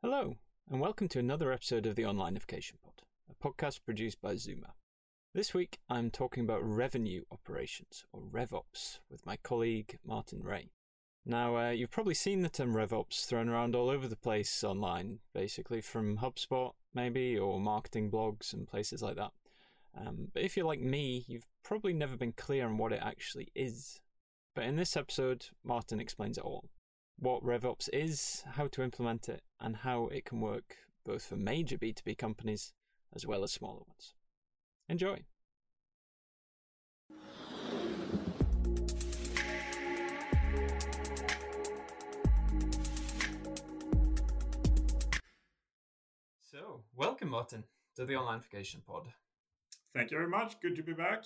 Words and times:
Hello, 0.00 0.36
and 0.70 0.80
welcome 0.80 1.08
to 1.08 1.18
another 1.18 1.50
episode 1.50 1.84
of 1.84 1.96
the 1.96 2.04
Onlineification 2.04 2.74
Pod, 2.84 3.02
a 3.28 3.34
podcast 3.44 3.80
produced 3.84 4.20
by 4.20 4.34
Zooma. 4.34 4.70
This 5.34 5.52
week 5.52 5.80
I'm 5.88 6.12
talking 6.12 6.44
about 6.44 6.62
revenue 6.62 7.24
operations, 7.32 8.04
or 8.12 8.20
RevOps, 8.20 9.00
with 9.10 9.26
my 9.26 9.36
colleague 9.38 9.98
Martin 10.06 10.40
Ray. 10.44 10.70
Now, 11.26 11.56
uh, 11.56 11.70
you've 11.70 11.90
probably 11.90 12.14
seen 12.14 12.42
the 12.42 12.48
term 12.48 12.74
RevOps 12.74 13.26
thrown 13.26 13.48
around 13.48 13.74
all 13.74 13.90
over 13.90 14.06
the 14.06 14.14
place 14.14 14.62
online, 14.62 15.18
basically 15.34 15.80
from 15.80 16.18
HubSpot, 16.18 16.74
maybe, 16.94 17.36
or 17.36 17.58
marketing 17.58 18.08
blogs 18.08 18.52
and 18.52 18.68
places 18.68 19.02
like 19.02 19.16
that. 19.16 19.32
Um, 20.00 20.28
but 20.32 20.44
if 20.44 20.56
you're 20.56 20.64
like 20.64 20.80
me, 20.80 21.24
you've 21.26 21.48
probably 21.64 21.92
never 21.92 22.16
been 22.16 22.34
clear 22.34 22.66
on 22.66 22.78
what 22.78 22.92
it 22.92 23.02
actually 23.02 23.48
is. 23.56 24.00
But 24.54 24.62
in 24.62 24.76
this 24.76 24.96
episode, 24.96 25.46
Martin 25.64 25.98
explains 25.98 26.38
it 26.38 26.44
all 26.44 26.68
what 27.18 27.44
RevOps 27.44 27.88
is, 27.92 28.44
how 28.52 28.68
to 28.68 28.82
implement 28.82 29.28
it, 29.28 29.42
and 29.60 29.76
how 29.76 30.06
it 30.06 30.24
can 30.24 30.40
work 30.40 30.76
both 31.04 31.24
for 31.24 31.36
major 31.36 31.76
B2B 31.76 32.16
companies 32.16 32.72
as 33.14 33.26
well 33.26 33.42
as 33.42 33.52
smaller 33.52 33.82
ones. 33.86 34.14
Enjoy! 34.88 35.24
So, 46.42 46.82
welcome, 46.94 47.30
Martin, 47.30 47.64
to 47.96 48.04
the 48.04 48.14
Onlineification 48.14 48.84
Pod. 48.86 49.08
Thank 49.92 50.10
you 50.10 50.18
very 50.18 50.30
much. 50.30 50.60
Good 50.60 50.76
to 50.76 50.82
be 50.82 50.92
back. 50.92 51.24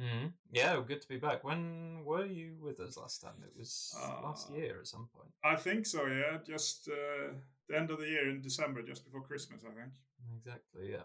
Mm-hmm. 0.00 0.26
Yeah, 0.50 0.80
good 0.86 1.00
to 1.02 1.08
be 1.08 1.18
back. 1.18 1.44
When 1.44 2.04
were 2.04 2.26
you 2.26 2.56
with 2.60 2.80
us 2.80 2.96
last 2.96 3.20
time? 3.22 3.42
It 3.44 3.52
was 3.56 3.96
uh, 4.02 4.22
last 4.22 4.50
year 4.50 4.78
at 4.80 4.88
some 4.88 5.08
point. 5.16 5.30
I 5.44 5.54
think 5.54 5.86
so. 5.86 6.06
Yeah, 6.06 6.38
just 6.44 6.88
uh, 6.88 7.34
the 7.68 7.76
end 7.76 7.90
of 7.90 8.00
the 8.00 8.08
year 8.08 8.28
in 8.28 8.40
December, 8.40 8.82
just 8.82 9.04
before 9.04 9.22
Christmas, 9.22 9.62
I 9.64 9.72
think. 9.72 9.92
Exactly. 10.36 10.90
Yeah, 10.90 11.04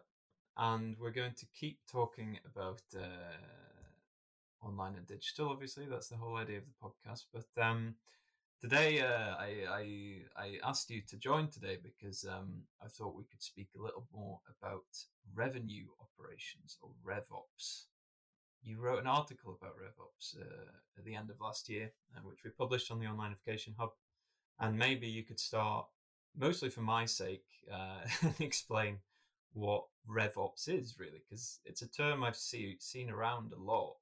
and 0.58 0.96
we're 1.00 1.12
going 1.12 1.36
to 1.38 1.46
keep 1.54 1.80
talking 1.92 2.40
about 2.46 2.82
uh, 2.98 4.66
online 4.66 4.96
and 4.96 5.06
digital. 5.06 5.50
Obviously, 5.50 5.86
that's 5.86 6.08
the 6.10 6.18
whole 6.18 6.38
idea 6.38 6.58
of 6.58 6.64
the 6.66 6.88
podcast. 7.10 7.26
But 7.32 7.64
um, 7.64 7.94
today, 8.60 9.02
uh, 9.02 9.36
I, 9.38 9.66
I 9.70 10.22
I 10.36 10.58
asked 10.64 10.90
you 10.90 11.04
to 11.10 11.18
join 11.18 11.50
today 11.50 11.78
because 11.82 12.26
um, 12.26 12.64
I 12.84 12.88
thought 12.88 13.16
we 13.16 13.26
could 13.26 13.44
speak 13.44 13.70
a 13.78 13.82
little 13.84 14.08
more 14.12 14.40
about 14.60 14.86
revenue 15.36 15.86
operations 16.02 16.80
or 16.82 16.90
RevOps 17.08 17.86
you 18.64 18.80
wrote 18.80 19.00
an 19.00 19.08
article 19.08 19.58
about 19.60 19.76
RevOps 19.78 20.40
uh, 20.40 20.72
at 20.98 21.06
the 21.06 21.16
end 21.16 21.30
of 21.30 21.40
last 21.42 21.70
year, 21.70 21.92
uh, 22.16 22.22
which 22.24 22.44
we 22.44 22.52
published 22.52 22.92
on 22.92 23.00
the 23.00 23.06
Onlineification 23.06 23.76
Hub. 23.78 23.92
And 24.60 24.78
maybe 24.78 25.08
you 25.08 25.24
could 25.24 25.40
start, 25.40 25.88
mostly 26.38 26.70
for 26.70 26.82
my 26.82 27.06
sake, 27.06 27.46
uh, 27.72 28.02
and 28.22 28.36
explain 28.40 28.98
what 29.54 29.86
RevOps 30.10 30.68
is 30.68 30.98
really, 31.00 31.22
because 31.28 31.60
it's 31.66 31.82
a 31.82 31.88
term 31.88 32.24
I've 32.24 32.36
see, 32.36 32.78
seen 32.80 33.10
around 33.10 33.54
a 33.54 33.62
lot. 33.62 33.96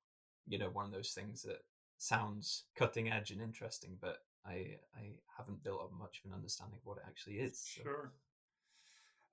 You 0.48 0.58
know, 0.58 0.70
one 0.70 0.86
of 0.86 0.92
those 0.92 1.12
things 1.12 1.44
that 1.44 1.60
sounds 1.98 2.64
cutting 2.76 3.12
edge 3.12 3.32
and 3.32 3.42
interesting, 3.42 3.98
but 4.00 4.20
I 4.46 4.78
I 4.96 5.16
haven't 5.38 5.64
built 5.64 5.82
up 5.82 5.92
much 5.98 6.22
of 6.24 6.32
an 6.32 6.36
understanding 6.36 6.80
of 6.80 6.86
what 6.86 6.98
it 6.98 7.04
actually 7.08 7.36
is. 7.36 7.60
So. 7.60 7.84
Sure. 7.84 8.12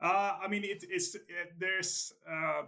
Uh, 0.00 0.38
I 0.42 0.48
mean, 0.48 0.64
it, 0.64 0.84
it's 0.90 1.14
it, 1.14 1.54
there's 1.58 2.12
uh, 2.30 2.62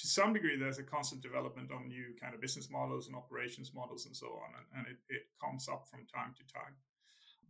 to 0.00 0.06
some 0.06 0.32
degree, 0.32 0.56
there's 0.56 0.78
a 0.78 0.82
constant 0.82 1.20
development 1.20 1.70
on 1.70 1.88
new 1.88 2.14
kind 2.20 2.34
of 2.34 2.40
business 2.40 2.70
models 2.70 3.06
and 3.06 3.14
operations 3.14 3.72
models 3.74 4.06
and 4.06 4.16
so 4.16 4.26
on, 4.26 4.54
and, 4.56 4.66
and 4.78 4.86
it, 4.86 5.14
it 5.14 5.22
comes 5.42 5.68
up 5.68 5.86
from 5.90 6.00
time 6.06 6.32
to 6.38 6.52
time. 6.52 6.74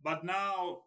But 0.03 0.25
now, 0.25 0.79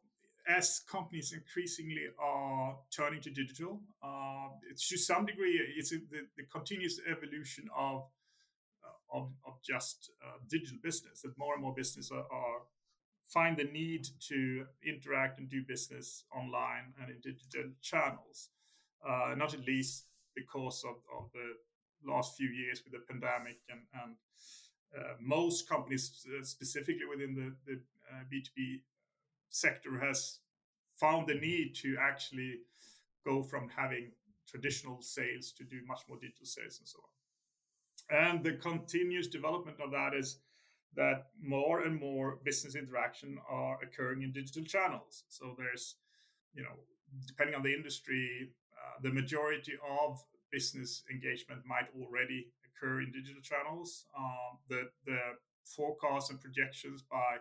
as 0.46 0.82
companies 0.90 1.32
increasingly 1.32 2.06
are 2.18 2.76
turning 2.94 3.22
to 3.22 3.30
digital, 3.30 3.80
uh, 4.02 4.48
it's 4.70 4.86
to 4.88 4.98
some 4.98 5.24
degree 5.24 5.58
it's 5.76 5.90
the, 5.90 6.02
the, 6.36 6.42
continuous 6.52 7.00
evolution 7.10 7.66
of 7.74 8.04
uh, 8.84 9.18
of, 9.18 9.32
of 9.46 9.54
just 9.62 10.10
uh, 10.22 10.38
digital 10.50 10.78
business. 10.82 11.22
That 11.22 11.38
more 11.38 11.54
and 11.54 11.62
more 11.62 11.72
business 11.74 12.10
are, 12.10 12.26
are, 12.30 12.60
find 13.26 13.56
the 13.56 13.64
need 13.64 14.06
to 14.28 14.66
interact 14.86 15.38
and 15.38 15.48
do 15.48 15.62
business 15.66 16.24
online 16.34 16.92
and 17.00 17.10
in 17.10 17.20
digital 17.22 17.70
channels. 17.80 18.50
Uh, 19.06 19.34
not 19.36 19.54
at 19.54 19.60
least 19.66 20.04
because 20.34 20.84
of, 20.84 20.96
of 21.16 21.30
the 21.32 22.10
last 22.10 22.36
few 22.36 22.48
years 22.48 22.82
with 22.84 22.92
the 22.92 23.04
pandemic 23.08 23.58
and, 23.70 23.80
and 24.02 24.16
uh, 24.96 25.14
most 25.20 25.68
companies, 25.68 26.24
uh, 26.28 26.44
specifically 26.44 27.06
within 27.08 27.34
the, 27.34 27.54
the 27.66 27.80
uh, 28.12 28.22
B2B 28.32 28.82
sector, 29.48 29.98
has 29.98 30.38
found 31.00 31.26
the 31.26 31.34
need 31.34 31.74
to 31.74 31.96
actually 32.00 32.58
go 33.24 33.42
from 33.42 33.68
having 33.74 34.12
traditional 34.48 35.00
sales 35.00 35.52
to 35.52 35.64
do 35.64 35.80
much 35.86 36.02
more 36.08 36.18
digital 36.20 36.46
sales 36.46 36.78
and 36.78 36.88
so 36.88 36.98
on. 37.02 37.10
And 38.10 38.44
the 38.44 38.52
continuous 38.52 39.26
development 39.26 39.78
of 39.82 39.90
that 39.92 40.14
is 40.14 40.38
that 40.94 41.26
more 41.42 41.80
and 41.82 41.98
more 41.98 42.38
business 42.44 42.76
interaction 42.76 43.38
are 43.48 43.78
occurring 43.82 44.22
in 44.22 44.32
digital 44.32 44.62
channels. 44.62 45.24
So 45.28 45.54
there's, 45.58 45.96
you 46.52 46.62
know, 46.62 46.76
depending 47.26 47.56
on 47.56 47.62
the 47.62 47.74
industry, 47.74 48.50
uh, 48.84 49.00
the 49.02 49.10
majority 49.10 49.72
of 49.88 50.22
business 50.52 51.02
engagement 51.10 51.62
might 51.64 51.88
already 51.98 52.48
occur 52.68 53.00
in 53.00 53.10
digital 53.10 53.40
channels. 53.42 54.06
Um, 54.16 54.58
the, 54.68 54.90
the 55.06 55.18
forecasts 55.64 56.30
and 56.30 56.40
projections 56.40 57.02
by 57.02 57.38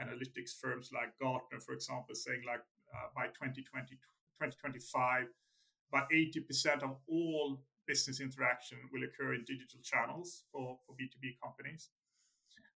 analytics 0.00 0.58
firms 0.58 0.90
like 0.92 1.12
Gartner, 1.20 1.60
for 1.60 1.72
example, 1.74 2.14
saying 2.14 2.42
like 2.46 2.64
uh, 2.94 3.08
by 3.14 3.26
2020, 3.26 3.96
2025, 4.40 5.26
about 5.92 6.10
80% 6.10 6.82
of 6.82 6.96
all 7.08 7.60
business 7.86 8.20
interaction 8.20 8.78
will 8.92 9.04
occur 9.04 9.34
in 9.34 9.44
digital 9.44 9.80
channels 9.82 10.44
for, 10.50 10.78
for 10.86 10.94
B2B 10.94 11.36
companies. 11.42 11.90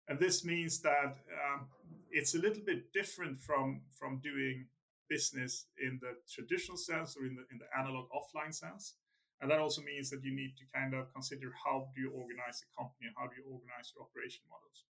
And 0.08 0.18
this 0.20 0.44
means 0.44 0.80
that 0.80 1.16
um, 1.32 1.66
it's 2.10 2.34
a 2.34 2.38
little 2.38 2.62
bit 2.64 2.92
different 2.92 3.40
from, 3.40 3.80
from 3.98 4.20
doing 4.22 4.66
business 5.09 5.67
in 5.78 5.99
the 6.00 6.15
traditional 6.28 6.77
sense 6.77 7.17
or 7.17 7.27
in 7.27 7.34
the, 7.34 7.44
in 7.50 7.59
the 7.59 7.69
analog 7.78 8.06
offline 8.11 8.55
sense. 8.55 8.94
And 9.41 9.50
that 9.50 9.59
also 9.59 9.83
means 9.83 10.09
that 10.11 10.25
you 10.25 10.34
need 10.34 10.55
to 10.56 10.65
kind 10.75 10.94
of 10.94 11.12
consider 11.12 11.53
how 11.65 11.89
do 11.94 12.00
you 12.00 12.11
organize 12.11 12.65
a 12.65 12.69
company 12.77 13.06
and 13.09 13.15
how 13.19 13.27
do 13.27 13.37
you 13.37 13.44
organize 13.44 13.93
your 13.94 14.05
operation 14.05 14.43
models. 14.49 14.84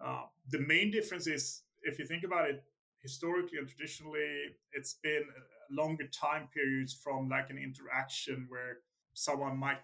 Uh, 0.00 0.26
the 0.50 0.60
main 0.66 0.90
difference 0.90 1.26
is 1.26 1.62
if 1.82 1.98
you 1.98 2.06
think 2.06 2.24
about 2.24 2.48
it 2.50 2.64
historically 3.00 3.58
and 3.58 3.68
traditionally, 3.68 4.56
it's 4.72 4.94
been 5.02 5.22
longer 5.70 6.06
time 6.08 6.48
periods 6.52 6.92
from 6.92 7.28
like 7.28 7.48
an 7.50 7.58
interaction 7.58 8.46
where 8.48 8.78
someone 9.14 9.56
might 9.56 9.78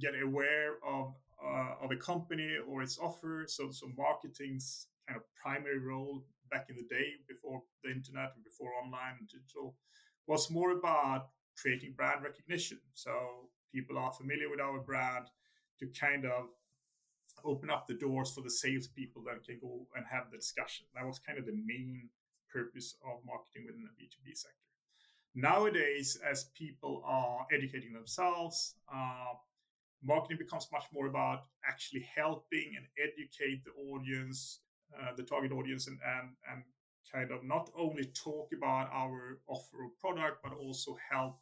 get 0.00 0.14
aware 0.20 0.76
of 0.86 1.14
uh, 1.44 1.74
of 1.82 1.90
a 1.90 1.96
company 1.96 2.56
or 2.68 2.82
its 2.82 2.98
offer. 2.98 3.44
So, 3.48 3.70
so 3.72 3.88
marketing's 3.96 4.86
kind 5.08 5.16
of 5.16 5.24
primary 5.34 5.78
role 5.78 6.22
back 6.52 6.66
in 6.68 6.76
the 6.76 6.94
day 6.94 7.14
before 7.26 7.62
the 7.82 7.90
internet 7.90 8.32
and 8.34 8.44
before 8.44 8.70
online 8.82 9.16
and 9.18 9.28
digital 9.28 9.74
was 10.26 10.50
more 10.50 10.72
about 10.72 11.28
creating 11.56 11.94
brand 11.96 12.22
recognition. 12.22 12.78
So 12.94 13.48
people 13.72 13.98
are 13.98 14.12
familiar 14.12 14.48
with 14.50 14.60
our 14.60 14.78
brand 14.80 15.26
to 15.80 15.86
kind 15.98 16.24
of 16.26 16.48
open 17.44 17.70
up 17.70 17.86
the 17.86 17.94
doors 17.94 18.30
for 18.30 18.42
the 18.42 18.50
salespeople 18.50 19.22
that 19.24 19.44
can 19.44 19.58
go 19.60 19.86
and 19.96 20.04
have 20.10 20.30
the 20.30 20.36
discussion. 20.36 20.86
That 20.94 21.06
was 21.06 21.18
kind 21.18 21.38
of 21.38 21.46
the 21.46 21.56
main 21.64 22.08
purpose 22.52 22.94
of 23.04 23.24
marketing 23.26 23.64
within 23.66 23.82
the 23.82 24.04
B2B 24.04 24.36
sector. 24.36 24.56
Nowadays, 25.34 26.18
as 26.28 26.50
people 26.56 27.02
are 27.06 27.46
educating 27.50 27.92
themselves, 27.92 28.74
uh, 28.92 29.32
marketing 30.02 30.36
becomes 30.38 30.68
much 30.70 30.84
more 30.92 31.06
about 31.06 31.44
actually 31.66 32.06
helping 32.14 32.74
and 32.76 32.86
educate 32.98 33.64
the 33.64 33.70
audience, 33.90 34.60
uh, 35.00 35.14
the 35.16 35.22
target 35.22 35.52
audience, 35.52 35.86
and, 35.86 35.98
and, 36.04 36.30
and 36.50 36.62
kind 37.10 37.30
of 37.30 37.44
not 37.44 37.70
only 37.76 38.04
talk 38.04 38.50
about 38.56 38.88
our 38.92 39.38
offer 39.48 39.76
or 39.84 39.90
product, 40.00 40.42
but 40.42 40.52
also 40.52 40.96
help 41.10 41.38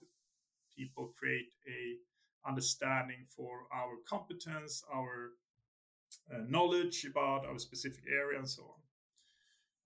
people 0.77 1.13
create 1.19 1.49
a 1.69 2.49
understanding 2.49 3.27
for 3.29 3.67
our 3.73 3.97
competence, 4.09 4.83
our 4.93 5.33
uh, 6.33 6.39
knowledge 6.49 7.05
about 7.05 7.45
our 7.47 7.59
specific 7.59 8.05
area, 8.11 8.39
and 8.39 8.49
so 8.49 8.63
on. 8.63 8.81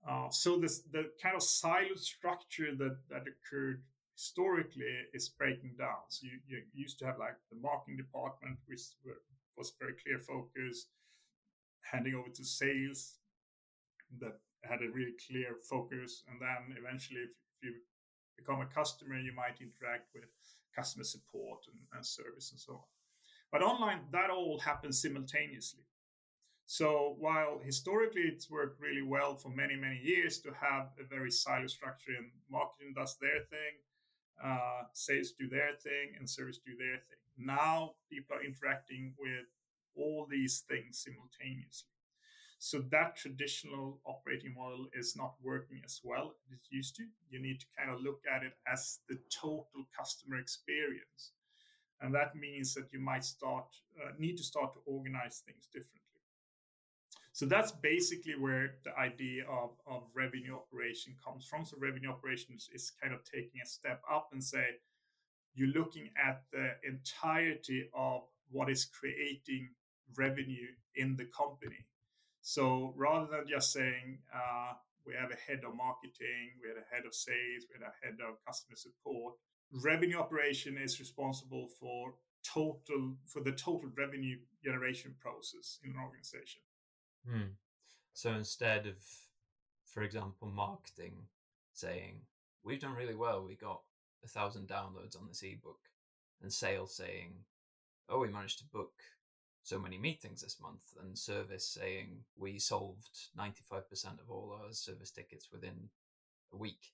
Uh, 0.06 0.31
so 0.31 0.59
this 0.59 0.81
the 0.93 1.11
kind 1.23 1.35
of 1.35 1.43
silo 1.43 1.94
structure 1.97 2.75
that 2.77 2.97
that 3.09 3.25
occurred 3.27 3.83
historically 4.15 4.85
is 5.12 5.29
breaking 5.29 5.75
down. 5.77 6.05
So 6.09 6.27
you, 6.27 6.39
you 6.47 6.62
used 6.73 6.99
to 7.00 7.06
have 7.06 7.19
like 7.19 7.37
the 7.50 7.59
marketing 7.59 7.97
department, 7.97 8.59
which 8.67 8.83
was 9.56 9.73
very 9.79 9.94
clear 10.03 10.19
focus, 10.19 10.87
handing 11.81 12.15
over 12.15 12.29
to 12.29 12.44
sales 12.44 13.19
that 14.21 14.39
had 14.62 14.81
a 14.83 14.91
really 14.93 15.15
clear 15.27 15.56
focus. 15.69 16.23
And 16.29 16.41
then 16.41 16.77
eventually, 16.79 17.21
if, 17.21 17.31
if 17.62 17.75
you 17.75 17.75
become 18.37 18.61
a 18.61 18.67
customer, 18.67 19.19
you 19.19 19.33
might 19.35 19.61
interact 19.61 20.09
with 20.15 20.25
customer 20.75 21.05
support 21.05 21.61
and, 21.71 21.81
and 21.95 22.05
service 22.05 22.51
and 22.51 22.61
so 22.61 22.73
on. 22.73 22.89
But 23.53 23.62
online, 23.62 24.01
that 24.11 24.31
all 24.31 24.59
happens 24.59 25.01
simultaneously. 25.01 25.85
So 26.67 27.15
while 27.19 27.61
historically 27.62 28.23
it's 28.23 28.51
worked 28.51 28.81
really 28.81 29.03
well 29.03 29.37
for 29.37 29.51
many, 29.51 29.77
many 29.77 30.01
years 30.03 30.41
to 30.41 30.51
have 30.61 30.89
a 30.99 31.05
very 31.05 31.31
silo 31.31 31.67
structure 31.67 32.12
and 32.17 32.31
marketing 32.51 32.95
does 32.97 33.17
their 33.21 33.45
thing, 33.45 33.75
uh, 34.43 34.83
sales 34.93 35.33
do 35.39 35.49
their 35.49 35.73
thing 35.83 36.17
and 36.19 36.29
service 36.29 36.59
do 36.59 36.73
their 36.77 36.97
thing. 36.97 37.23
Now 37.37 37.93
people 38.11 38.37
are 38.37 38.45
interacting 38.45 39.15
with 39.19 39.47
all 39.95 40.27
these 40.29 40.65
things 40.69 41.05
simultaneously. 41.05 41.94
So 42.65 42.81
that 42.93 43.17
traditional 43.17 44.01
operating 44.07 44.55
model 44.55 44.89
is 44.95 45.15
not 45.15 45.35
working 45.43 45.83
as 45.85 46.01
well 46.03 46.33
as 46.47 46.51
it 46.51 46.65
used 46.71 46.97
to. 46.97 47.03
You 47.29 47.39
need 47.39 47.61
to 47.61 47.67
kind 47.79 47.91
of 47.91 48.01
look 48.01 48.23
at 48.25 48.43
it 48.43 48.55
as 48.67 49.01
the 49.07 49.19
total 49.29 49.87
customer 49.95 50.39
experience. 50.39 51.33
And 52.01 52.15
that 52.15 52.35
means 52.35 52.73
that 52.73 52.91
you 52.91 53.01
might 53.01 53.23
start 53.23 53.67
uh, 54.01 54.13
need 54.19 54.39
to 54.39 54.43
start 54.43 54.73
to 54.73 54.81
organize 54.87 55.43
things 55.45 55.67
differently. 55.67 56.23
So 57.35 57.45
that's 57.45 57.71
basically 57.71 58.35
where 58.35 58.77
the 58.83 58.97
idea 58.99 59.45
of, 59.45 59.73
of 59.87 60.05
revenue 60.15 60.55
operation 60.55 61.17
comes 61.23 61.45
from. 61.45 61.67
So 61.67 61.77
revenue 61.79 62.09
operations 62.09 62.71
is 62.73 62.93
kind 62.99 63.13
of 63.13 63.21
taking 63.25 63.61
a 63.63 63.67
step 63.67 64.01
up 64.11 64.31
and 64.33 64.43
say 64.43 64.65
you're 65.55 65.77
looking 65.81 66.09
at 66.17 66.45
the 66.51 66.71
entirety 66.83 67.91
of 67.95 68.23
what 68.51 68.71
is 68.71 68.87
creating 68.87 69.69
revenue 70.17 70.69
in 70.97 71.15
the 71.15 71.27
company. 71.27 71.85
So 72.46 72.93
rather 72.94 73.26
than 73.26 73.49
just 73.49 73.73
saying 73.73 74.19
uh, 74.32 74.75
we 75.06 75.14
have 75.19 75.31
a 75.31 75.50
head 75.50 75.64
of 75.67 75.75
marketing, 75.75 76.61
we 76.62 76.69
had 76.69 76.76
a 76.76 76.94
head 76.94 77.06
of 77.06 77.14
sales, 77.14 77.64
we 77.67 77.81
had 77.81 77.88
a 77.88 78.05
head 78.05 78.19
of 78.20 78.37
customer 78.44 78.76
support, 78.76 79.32
revenue 79.73 80.19
operation 80.19 80.76
is 80.76 81.00
responsible 81.00 81.69
for 81.81 82.17
total 82.44 83.17
for 83.26 83.41
the 83.41 83.52
total 83.52 83.88
revenue 83.96 84.37
generation 84.62 85.14
process 85.19 85.79
in 85.82 85.93
an 85.93 85.96
organization. 85.96 86.61
Hmm. 87.26 87.55
So 88.12 88.35
instead 88.35 88.87
of, 88.87 88.96
for 89.87 90.02
example, 90.02 90.49
marketing 90.49 91.14
saying, 91.73 92.20
we've 92.62 92.79
done 92.79 92.94
really 92.94 93.14
well, 93.14 93.43
we 93.43 93.55
got 93.55 93.81
a 94.23 94.29
thousand 94.29 94.69
downloads 94.69 95.19
on 95.19 95.26
this 95.26 95.43
ebook, 95.43 95.81
and 96.43 96.52
sales 96.52 96.94
saying, 96.94 97.32
oh, 98.11 98.19
we 98.19 98.29
managed 98.29 98.58
to 98.58 98.64
book 98.70 98.93
so 99.65 99.79
many 99.79 99.97
meetings 99.99 100.43
this 100.43 100.61
month, 100.61 100.83
and 101.03 101.19
service 101.19 101.67
saying, 101.67 102.19
we 102.37 102.59
solved 102.59 103.31
95% 103.37 104.21
of 104.21 104.31
all 104.31 104.57
our 104.63 104.73
service 104.73 105.11
tickets 105.11 105.49
within 105.51 105.89
a 106.53 106.57
week. 106.57 106.93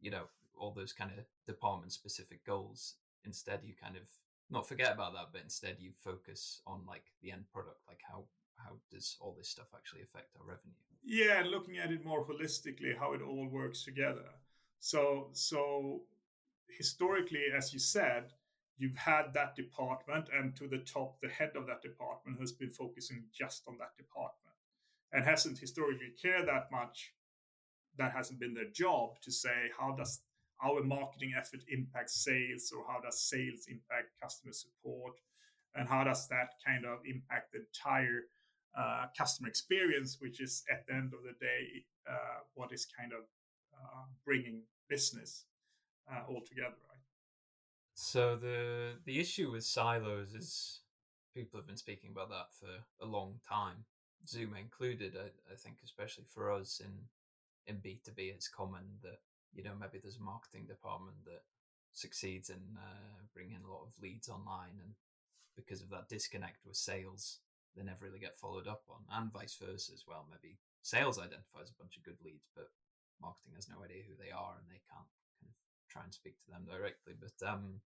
You 0.00 0.12
know, 0.12 0.22
all 0.56 0.70
those 0.70 0.92
kind 0.92 1.10
of 1.18 1.24
department 1.46 1.92
specific 1.92 2.46
goals. 2.46 2.94
Instead, 3.24 3.60
you 3.64 3.74
kind 3.74 3.96
of 3.96 4.02
not 4.48 4.68
forget 4.68 4.92
about 4.92 5.12
that, 5.14 5.30
but 5.32 5.42
instead 5.42 5.76
you 5.80 5.90
focus 5.98 6.60
on 6.66 6.82
like 6.86 7.04
the 7.20 7.32
end 7.32 7.44
product, 7.52 7.80
like 7.88 8.00
how 8.08 8.24
how 8.56 8.76
does 8.92 9.16
all 9.20 9.34
this 9.36 9.48
stuff 9.48 9.66
actually 9.74 10.02
affect 10.02 10.36
our 10.38 10.46
revenue? 10.46 10.74
Yeah, 11.04 11.40
and 11.40 11.50
looking 11.50 11.78
at 11.78 11.90
it 11.90 12.04
more 12.04 12.24
holistically, 12.24 12.96
how 12.96 13.12
it 13.12 13.22
all 13.22 13.48
works 13.48 13.84
together. 13.84 14.30
So, 14.78 15.30
so 15.32 16.02
historically, 16.68 17.46
as 17.54 17.72
you 17.72 17.80
said, 17.80 18.32
you've 18.76 18.96
had 18.96 19.32
that 19.34 19.54
department, 19.54 20.28
and 20.36 20.56
to 20.56 20.66
the 20.66 20.78
top, 20.78 21.20
the 21.20 21.28
head 21.28 21.52
of 21.56 21.66
that 21.66 21.82
department 21.82 22.40
has 22.40 22.52
been 22.52 22.70
focusing 22.70 23.24
just 23.32 23.62
on 23.68 23.76
that 23.78 23.96
department 23.96 24.56
and 25.12 25.24
hasn't 25.24 25.58
historically 25.58 26.12
cared 26.20 26.48
that 26.48 26.70
much. 26.72 27.12
That 27.96 28.12
hasn't 28.12 28.40
been 28.40 28.54
their 28.54 28.70
job 28.70 29.20
to 29.22 29.30
say 29.30 29.70
how 29.78 29.92
does 29.92 30.22
our 30.64 30.82
marketing 30.82 31.34
effort 31.36 31.60
impact 31.68 32.10
sales, 32.10 32.72
or 32.76 32.84
how 32.88 33.00
does 33.00 33.20
sales 33.20 33.66
impact 33.68 34.20
customer 34.20 34.52
support, 34.52 35.14
and 35.74 35.88
how 35.88 36.04
does 36.04 36.26
that 36.28 36.54
kind 36.64 36.84
of 36.84 36.98
impact 37.06 37.52
the 37.52 37.60
entire 37.60 38.22
uh, 38.76 39.06
customer 39.16 39.48
experience, 39.48 40.16
which 40.20 40.40
is 40.40 40.64
at 40.70 40.86
the 40.86 40.94
end 40.94 41.12
of 41.14 41.22
the 41.22 41.34
day 41.40 41.84
uh, 42.10 42.40
what 42.54 42.72
is 42.72 42.86
kind 42.98 43.12
of 43.12 43.24
uh, 43.72 44.04
bringing 44.24 44.62
business 44.88 45.44
uh, 46.10 46.22
all 46.28 46.40
together? 46.40 46.74
So 47.94 48.36
the 48.36 48.94
the 49.04 49.20
issue 49.20 49.50
with 49.50 49.64
silos 49.64 50.34
is 50.34 50.80
people 51.34 51.58
have 51.58 51.66
been 51.66 51.76
speaking 51.76 52.10
about 52.10 52.28
that 52.30 52.52
for 52.58 52.84
a 53.00 53.06
long 53.06 53.40
time, 53.48 53.84
Zoom 54.26 54.54
included. 54.54 55.16
I, 55.16 55.30
I 55.52 55.56
think 55.56 55.78
especially 55.84 56.24
for 56.32 56.52
us 56.52 56.80
in 56.80 56.92
in 57.66 57.80
B 57.80 58.00
two 58.04 58.12
B, 58.12 58.32
it's 58.34 58.48
common 58.48 58.98
that 59.02 59.18
you 59.52 59.62
know 59.62 59.74
maybe 59.78 59.98
there's 60.02 60.18
a 60.18 60.22
marketing 60.22 60.66
department 60.66 61.16
that 61.24 61.42
succeeds 61.92 62.50
in 62.50 62.62
uh, 62.76 63.22
bringing 63.32 63.62
a 63.64 63.70
lot 63.70 63.86
of 63.86 64.02
leads 64.02 64.28
online, 64.28 64.80
and 64.82 64.94
because 65.54 65.80
of 65.80 65.90
that 65.90 66.08
disconnect 66.08 66.66
with 66.66 66.76
sales, 66.76 67.38
they 67.76 67.84
never 67.84 68.04
really 68.04 68.18
get 68.18 68.38
followed 68.38 68.66
up 68.66 68.82
on, 68.88 69.06
and 69.12 69.32
vice 69.32 69.56
versa 69.56 69.92
as 69.92 70.04
well. 70.06 70.26
Maybe 70.30 70.58
sales 70.82 71.18
identifies 71.18 71.70
a 71.70 71.78
bunch 71.78 71.96
of 71.96 72.02
good 72.02 72.18
leads, 72.24 72.48
but 72.56 72.70
marketing 73.20 73.54
has 73.54 73.68
no 73.68 73.82
idea 73.84 74.02
who 74.02 74.16
they 74.18 74.30
are 74.30 74.58
and 74.58 74.66
they 74.68 74.82
can't 74.90 75.10
kind 75.38 75.48
of 75.48 75.56
try 75.94 76.02
and 76.02 76.12
speak 76.12 76.34
to 76.40 76.50
them 76.50 76.66
directly. 76.66 77.14
But 77.18 77.48
um, 77.48 77.80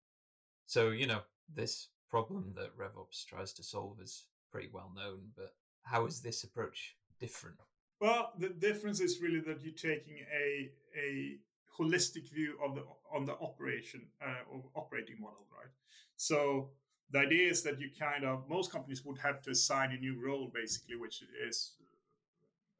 so 0.66 0.90
you 0.90 1.06
know, 1.06 1.20
this 1.54 1.88
problem 2.10 2.54
that 2.56 2.76
RevOps 2.76 3.26
tries 3.26 3.52
to 3.54 3.62
solve 3.62 4.00
is 4.02 4.24
pretty 4.50 4.70
well 4.72 4.90
known. 4.96 5.20
But 5.36 5.52
how 5.82 6.06
is 6.06 6.20
this 6.20 6.42
approach 6.44 6.96
different? 7.20 7.58
Well, 8.00 8.32
the 8.38 8.48
difference 8.48 9.00
is 9.00 9.20
really 9.20 9.40
that 9.40 9.62
you're 9.62 9.74
taking 9.74 10.18
a 10.34 10.70
a 10.98 11.36
holistic 11.78 12.32
view 12.32 12.56
of 12.64 12.74
the 12.74 12.84
on 13.14 13.26
the 13.26 13.34
operation 13.34 14.06
uh, 14.20 14.42
or 14.50 14.64
operating 14.74 15.20
model, 15.20 15.46
right? 15.52 15.72
So 16.16 16.70
the 17.10 17.20
idea 17.20 17.50
is 17.50 17.62
that 17.62 17.80
you 17.80 17.90
kind 17.98 18.24
of 18.24 18.48
most 18.48 18.72
companies 18.72 19.04
would 19.04 19.18
have 19.18 19.40
to 19.42 19.50
assign 19.50 19.92
a 19.92 19.96
new 19.96 20.20
role 20.22 20.50
basically 20.52 20.96
which 20.96 21.22
is 21.48 21.72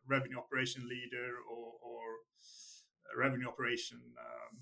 revenue 0.07 0.39
operation 0.39 0.89
leader 0.89 1.37
or, 1.51 1.73
or 1.83 2.03
revenue 3.17 3.49
operation 3.49 4.01
um, 4.19 4.59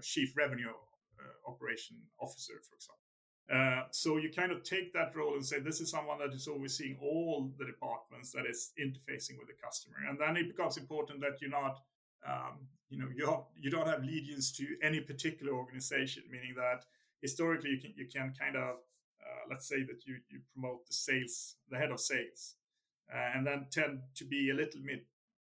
chief 0.00 0.36
revenue 0.36 0.70
uh, 0.70 1.50
operation 1.50 1.96
officer 2.20 2.54
for 2.68 2.76
example. 2.76 3.04
Uh, 3.50 3.88
so 3.90 4.18
you 4.18 4.30
kind 4.30 4.52
of 4.52 4.62
take 4.62 4.92
that 4.92 5.16
role 5.16 5.34
and 5.34 5.44
say 5.44 5.58
this 5.58 5.80
is 5.80 5.90
someone 5.90 6.18
that 6.18 6.34
is 6.34 6.46
overseeing 6.46 6.98
all 7.00 7.50
the 7.58 7.64
departments 7.64 8.30
that 8.32 8.44
is 8.44 8.72
interfacing 8.78 9.38
with 9.38 9.48
the 9.48 9.56
customer. 9.64 9.96
And 10.06 10.20
then 10.20 10.36
it 10.36 10.48
becomes 10.48 10.76
important 10.76 11.20
that 11.20 11.40
you're 11.40 11.50
not 11.50 11.78
um, 12.26 12.66
you 12.88 12.98
know 12.98 13.08
you, 13.14 13.44
you 13.56 13.70
don't 13.70 13.86
have 13.86 14.02
allegiance 14.02 14.50
to 14.52 14.66
any 14.82 15.00
particular 15.00 15.52
organization 15.52 16.24
meaning 16.30 16.54
that 16.56 16.84
historically 17.20 17.70
you 17.70 17.80
can 17.80 17.92
you 17.96 18.06
can 18.06 18.32
kind 18.38 18.56
of 18.56 18.76
uh, 19.22 19.44
let's 19.50 19.68
say 19.68 19.82
that 19.82 20.06
you 20.06 20.16
you 20.28 20.40
promote 20.52 20.86
the 20.86 20.94
sales 20.94 21.56
the 21.70 21.78
head 21.78 21.90
of 21.90 22.00
sales 22.00 22.56
uh, 23.14 23.30
and 23.34 23.46
then 23.46 23.66
tend 23.70 24.00
to 24.14 24.24
be 24.24 24.50
a 24.50 24.54
little 24.54 24.80
bit 24.84 25.06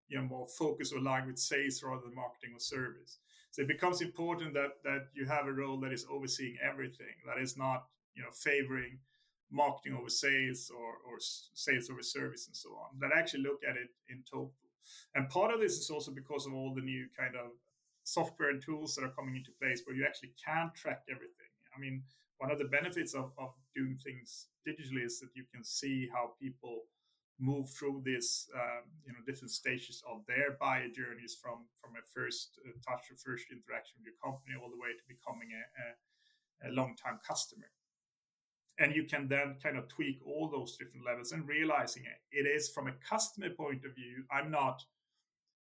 you 0.07 0.17
know 0.17 0.25
more 0.25 0.47
focused 0.57 0.93
or 0.93 0.97
aligned 0.97 1.27
with 1.27 1.39
sales 1.39 1.81
rather 1.83 2.01
than 2.03 2.15
marketing 2.15 2.51
or 2.55 2.59
service 2.59 3.19
so 3.51 3.61
it 3.61 3.67
becomes 3.67 4.01
important 4.01 4.53
that 4.53 4.71
that 4.83 5.07
you 5.13 5.25
have 5.25 5.47
a 5.47 5.51
role 5.51 5.79
that 5.79 5.91
is 5.91 6.05
overseeing 6.09 6.55
everything 6.63 7.15
that 7.25 7.41
is 7.41 7.57
not 7.57 7.85
you 8.15 8.21
know 8.21 8.29
favoring 8.31 8.99
marketing 9.51 9.97
over 9.97 10.09
sales 10.09 10.71
or 10.75 10.89
or 11.07 11.17
sales 11.19 11.89
over 11.89 12.03
service 12.03 12.47
and 12.47 12.55
so 12.55 12.69
on 12.69 12.99
that 12.99 13.11
actually 13.15 13.41
look 13.41 13.59
at 13.67 13.75
it 13.75 13.89
in 14.09 14.23
total. 14.29 14.53
And 15.15 15.29
part 15.29 15.53
of 15.53 15.59
this 15.59 15.77
is 15.77 15.89
also 15.89 16.11
because 16.11 16.45
of 16.45 16.53
all 16.53 16.73
the 16.73 16.81
new 16.81 17.07
kind 17.17 17.35
of 17.35 17.51
software 18.03 18.49
and 18.49 18.61
tools 18.61 18.95
that 18.95 19.03
are 19.03 19.13
coming 19.13 19.35
into 19.35 19.51
place 19.61 19.83
where 19.85 19.95
you 19.95 20.05
actually 20.05 20.33
can 20.43 20.71
track 20.75 21.03
everything. 21.09 21.51
I 21.75 21.79
mean, 21.79 22.03
one 22.37 22.51
of 22.51 22.57
the 22.57 22.65
benefits 22.65 23.13
of, 23.13 23.31
of 23.37 23.53
doing 23.75 23.97
things 24.03 24.47
digitally 24.67 25.05
is 25.05 25.19
that 25.19 25.29
you 25.35 25.45
can 25.53 25.63
see 25.63 26.09
how 26.11 26.33
people 26.41 26.83
move 27.39 27.69
through 27.69 28.01
this, 28.05 28.47
um, 28.53 28.83
you 29.05 29.13
know, 29.13 29.19
different 29.25 29.51
stages 29.51 30.03
of 30.09 30.25
their 30.27 30.57
buyer 30.59 30.89
journeys 30.89 31.35
from 31.41 31.65
from 31.79 31.91
a 31.95 32.03
first 32.13 32.59
uh, 32.67 32.71
touch 32.85 33.09
or 33.11 33.15
first 33.15 33.45
interaction 33.51 33.95
with 33.97 34.05
your 34.05 34.19
company 34.23 34.55
all 34.61 34.69
the 34.69 34.77
way 34.77 34.91
to 34.91 35.03
becoming 35.07 35.49
a, 35.55 36.67
a, 36.67 36.69
a 36.69 36.75
long 36.75 36.95
time 36.95 37.17
customer. 37.25 37.71
And 38.79 38.95
you 38.95 39.03
can 39.03 39.27
then 39.27 39.57
kind 39.61 39.77
of 39.77 39.87
tweak 39.89 40.19
all 40.25 40.49
those 40.49 40.77
different 40.77 41.05
levels 41.05 41.33
and 41.33 41.47
realizing 41.47 42.03
it, 42.03 42.19
it 42.31 42.47
is 42.47 42.69
from 42.69 42.87
a 42.87 42.93
customer 43.07 43.49
point 43.49 43.83
of 43.83 43.93
view. 43.95 44.23
I'm 44.31 44.51
not 44.51 44.83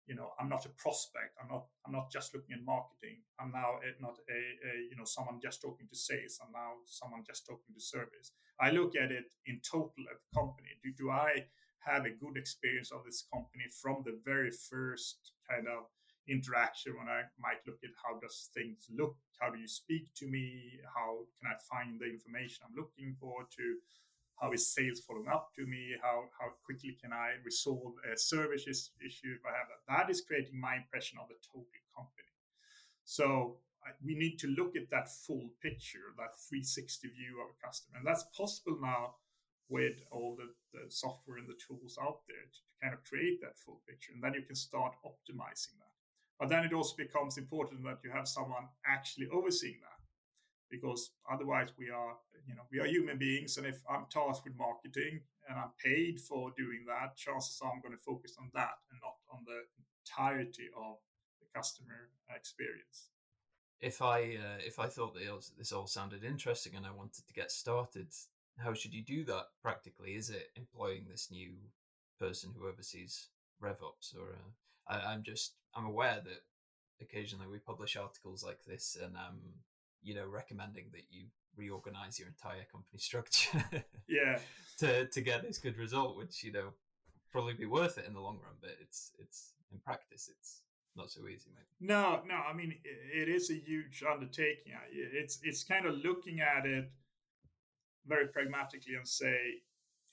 you 0.08 0.16
know 0.16 0.30
i'm 0.40 0.50
not 0.50 0.66
a 0.66 0.70
prospect. 0.70 1.38
I'm 1.42 1.50
not 1.50 1.66
i'm 1.86 1.94
not 1.94 2.12
just 2.12 2.34
looking 2.34 2.54
at 2.54 2.66
marketing. 2.66 3.22
I'm 3.40 3.52
now 3.52 3.80
not 4.00 4.18
a, 4.30 4.40
a, 4.68 4.72
you 4.90 4.96
know 4.98 5.06
someone 5.06 5.40
just 5.42 5.62
talking 5.62 5.88
to 5.88 5.96
sales. 5.96 6.40
I'm 6.42 6.52
now 6.52 6.82
someone 6.86 7.24
just 7.26 7.46
talking 7.46 7.74
to 7.74 7.82
service. 7.82 8.34
I 8.60 8.72
look 8.72 8.96
at 8.96 9.12
it 9.12 9.34
in 9.46 9.62
total 9.62 10.04
at 10.12 10.18
the 10.22 10.30
company. 10.40 10.70
Do, 10.84 10.92
do 10.98 11.10
i 11.12 11.46
have 11.82 12.06
a 12.06 12.14
good 12.14 12.38
experience 12.38 12.92
of 12.92 13.04
this 13.04 13.26
company 13.34 13.66
from 13.82 14.04
the 14.06 14.20
very 14.24 14.52
first 14.52 15.34
kind 15.50 15.66
of 15.66 15.90
interaction 16.30 16.94
when 16.94 17.10
i 17.10 17.26
might 17.42 17.58
look 17.66 17.82
at 17.84 17.90
how 18.04 18.20
does 18.20 18.50
things 18.54 18.86
look? 18.94 19.18
How 19.40 19.50
do 19.50 19.58
you 19.58 19.68
speak 19.68 20.14
to 20.18 20.28
me? 20.28 20.78
How 20.96 21.26
can 21.38 21.50
i 21.50 21.58
find 21.66 22.00
the 22.00 22.06
information 22.06 22.66
i'm 22.66 22.78
looking 22.78 23.16
for 23.20 23.44
to 23.58 23.66
how 24.42 24.52
is 24.52 24.66
sales 24.66 25.00
following 25.00 25.28
up 25.28 25.54
to 25.56 25.66
me? 25.68 25.94
How 26.02 26.26
how 26.38 26.50
quickly 26.66 26.98
can 27.00 27.14
I 27.14 27.38
resolve 27.46 27.94
a 28.12 28.18
service 28.18 28.66
issue 28.66 29.38
if 29.38 29.46
I 29.46 29.54
have 29.54 29.70
that? 29.70 29.86
That 29.88 30.10
is 30.10 30.22
creating 30.22 30.60
my 30.60 30.78
impression 30.78 31.20
of 31.22 31.30
the 31.30 31.38
total 31.46 31.70
company. 31.96 32.34
So 33.06 33.58
we 34.04 34.16
need 34.16 34.38
to 34.40 34.48
look 34.48 34.76
at 34.76 34.90
that 34.90 35.10
full 35.10 35.50
picture, 35.62 36.14
that 36.18 36.38
360 36.50 37.08
view 37.10 37.42
of 37.42 37.54
a 37.54 37.58
customer, 37.66 37.98
and 37.98 38.08
that's 38.08 38.26
possible 38.36 38.78
now 38.82 39.16
with 39.70 39.98
all 40.12 40.36
the, 40.36 40.50
the 40.74 40.90
software 40.90 41.38
and 41.38 41.48
the 41.48 41.58
tools 41.58 41.98
out 42.02 42.22
there 42.28 42.46
to, 42.52 42.60
to 42.60 42.74
kind 42.82 42.94
of 42.94 43.04
create 43.04 43.42
that 43.42 43.58
full 43.58 43.82
picture, 43.88 44.12
and 44.14 44.22
then 44.22 44.34
you 44.34 44.42
can 44.42 44.56
start 44.56 44.94
optimizing 45.06 45.78
that. 45.82 45.94
But 46.40 46.50
then 46.50 46.66
it 46.66 46.74
also 46.74 46.96
becomes 46.98 47.38
important 47.38 47.84
that 47.84 48.02
you 48.04 48.12
have 48.12 48.28
someone 48.28 48.70
actually 48.86 49.30
overseeing 49.32 49.80
that 49.82 50.01
because 50.72 51.12
otherwise 51.32 51.70
we 51.78 51.90
are 51.90 52.16
you 52.48 52.56
know 52.56 52.64
we 52.72 52.80
are 52.80 52.88
human 52.88 53.18
beings 53.18 53.58
and 53.58 53.68
if 53.68 53.82
i'm 53.90 54.06
tasked 54.10 54.46
with 54.46 54.58
marketing 54.58 55.20
and 55.48 55.60
i'm 55.60 55.72
paid 55.84 56.20
for 56.20 56.52
doing 56.58 56.84
that 56.88 57.16
chances 57.16 57.60
are 57.62 57.72
i'm 57.72 57.82
going 57.82 57.96
to 57.96 58.04
focus 58.04 58.36
on 58.40 58.50
that 58.54 58.80
and 58.90 59.00
not 59.04 59.16
on 59.32 59.44
the 59.46 59.62
entirety 60.02 60.70
of 60.76 60.96
the 61.40 61.46
customer 61.54 62.10
experience. 62.36 63.10
If 63.80 64.02
i 64.02 64.22
uh, 64.22 64.60
if 64.66 64.80
i 64.80 64.88
thought 64.88 65.14
that 65.14 65.52
this 65.58 65.72
all 65.72 65.88
sounded 65.88 66.24
interesting 66.24 66.76
and 66.76 66.86
i 66.86 66.92
wanted 66.92 67.28
to 67.28 67.34
get 67.34 67.52
started 67.52 68.08
how 68.58 68.74
should 68.74 68.94
you 68.94 69.02
do 69.02 69.24
that 69.26 69.46
practically? 69.62 70.12
Is 70.12 70.30
it 70.30 70.52
employing 70.56 71.06
this 71.10 71.30
new 71.32 71.54
person 72.20 72.54
who 72.56 72.68
oversees 72.68 73.30
revops 73.62 74.16
or 74.16 74.34
uh, 74.34 74.94
I, 74.94 75.12
i'm 75.12 75.24
just 75.24 75.54
i'm 75.76 75.86
aware 75.86 76.22
that 76.24 76.42
occasionally 77.02 77.48
we 77.48 77.58
publish 77.58 77.96
articles 77.96 78.44
like 78.44 78.64
this 78.66 78.98
and 79.02 79.16
um 79.16 79.40
you 80.04 80.16
know 80.16 80.26
recommending 80.26 80.86
that 80.92 81.04
you 81.10 81.26
reorganize 81.58 82.18
your 82.18 82.28
entire 82.28 82.66
company 82.72 82.98
structure 82.98 83.64
yeah. 84.08 84.40
to 84.78 85.06
to 85.08 85.22
get 85.22 85.44
this 85.44 85.58
good 85.58 85.78
result 85.78 86.18
which 86.18 86.44
you 86.44 86.52
know 86.52 86.70
probably 87.32 87.54
be 87.54 87.66
worth 87.66 87.98
it 87.98 88.06
in 88.08 88.14
the 88.14 88.20
long 88.20 88.40
run 88.44 88.56
but 88.62 88.72
it's 88.82 89.12
it's 89.20 89.54
in 89.72 89.80
practice 89.80 90.30
it's 90.38 90.62
not 90.96 91.10
so 91.10 91.22
easy 91.28 91.50
maybe 91.54 91.92
no 91.94 92.22
no 92.28 92.36
i 92.36 92.54
mean 92.54 92.74
it 92.84 93.30
is 93.30 93.50
a 93.50 93.56
huge 93.56 94.04
undertaking. 94.10 94.74
It's 94.92 95.40
it's 95.44 95.64
kind 95.64 95.86
of 95.86 95.96
looking 95.96 96.42
at 96.42 96.66
it 96.66 96.92
very 98.06 98.28
pragmatically 98.28 98.96
and 98.96 99.08
say 99.08 99.62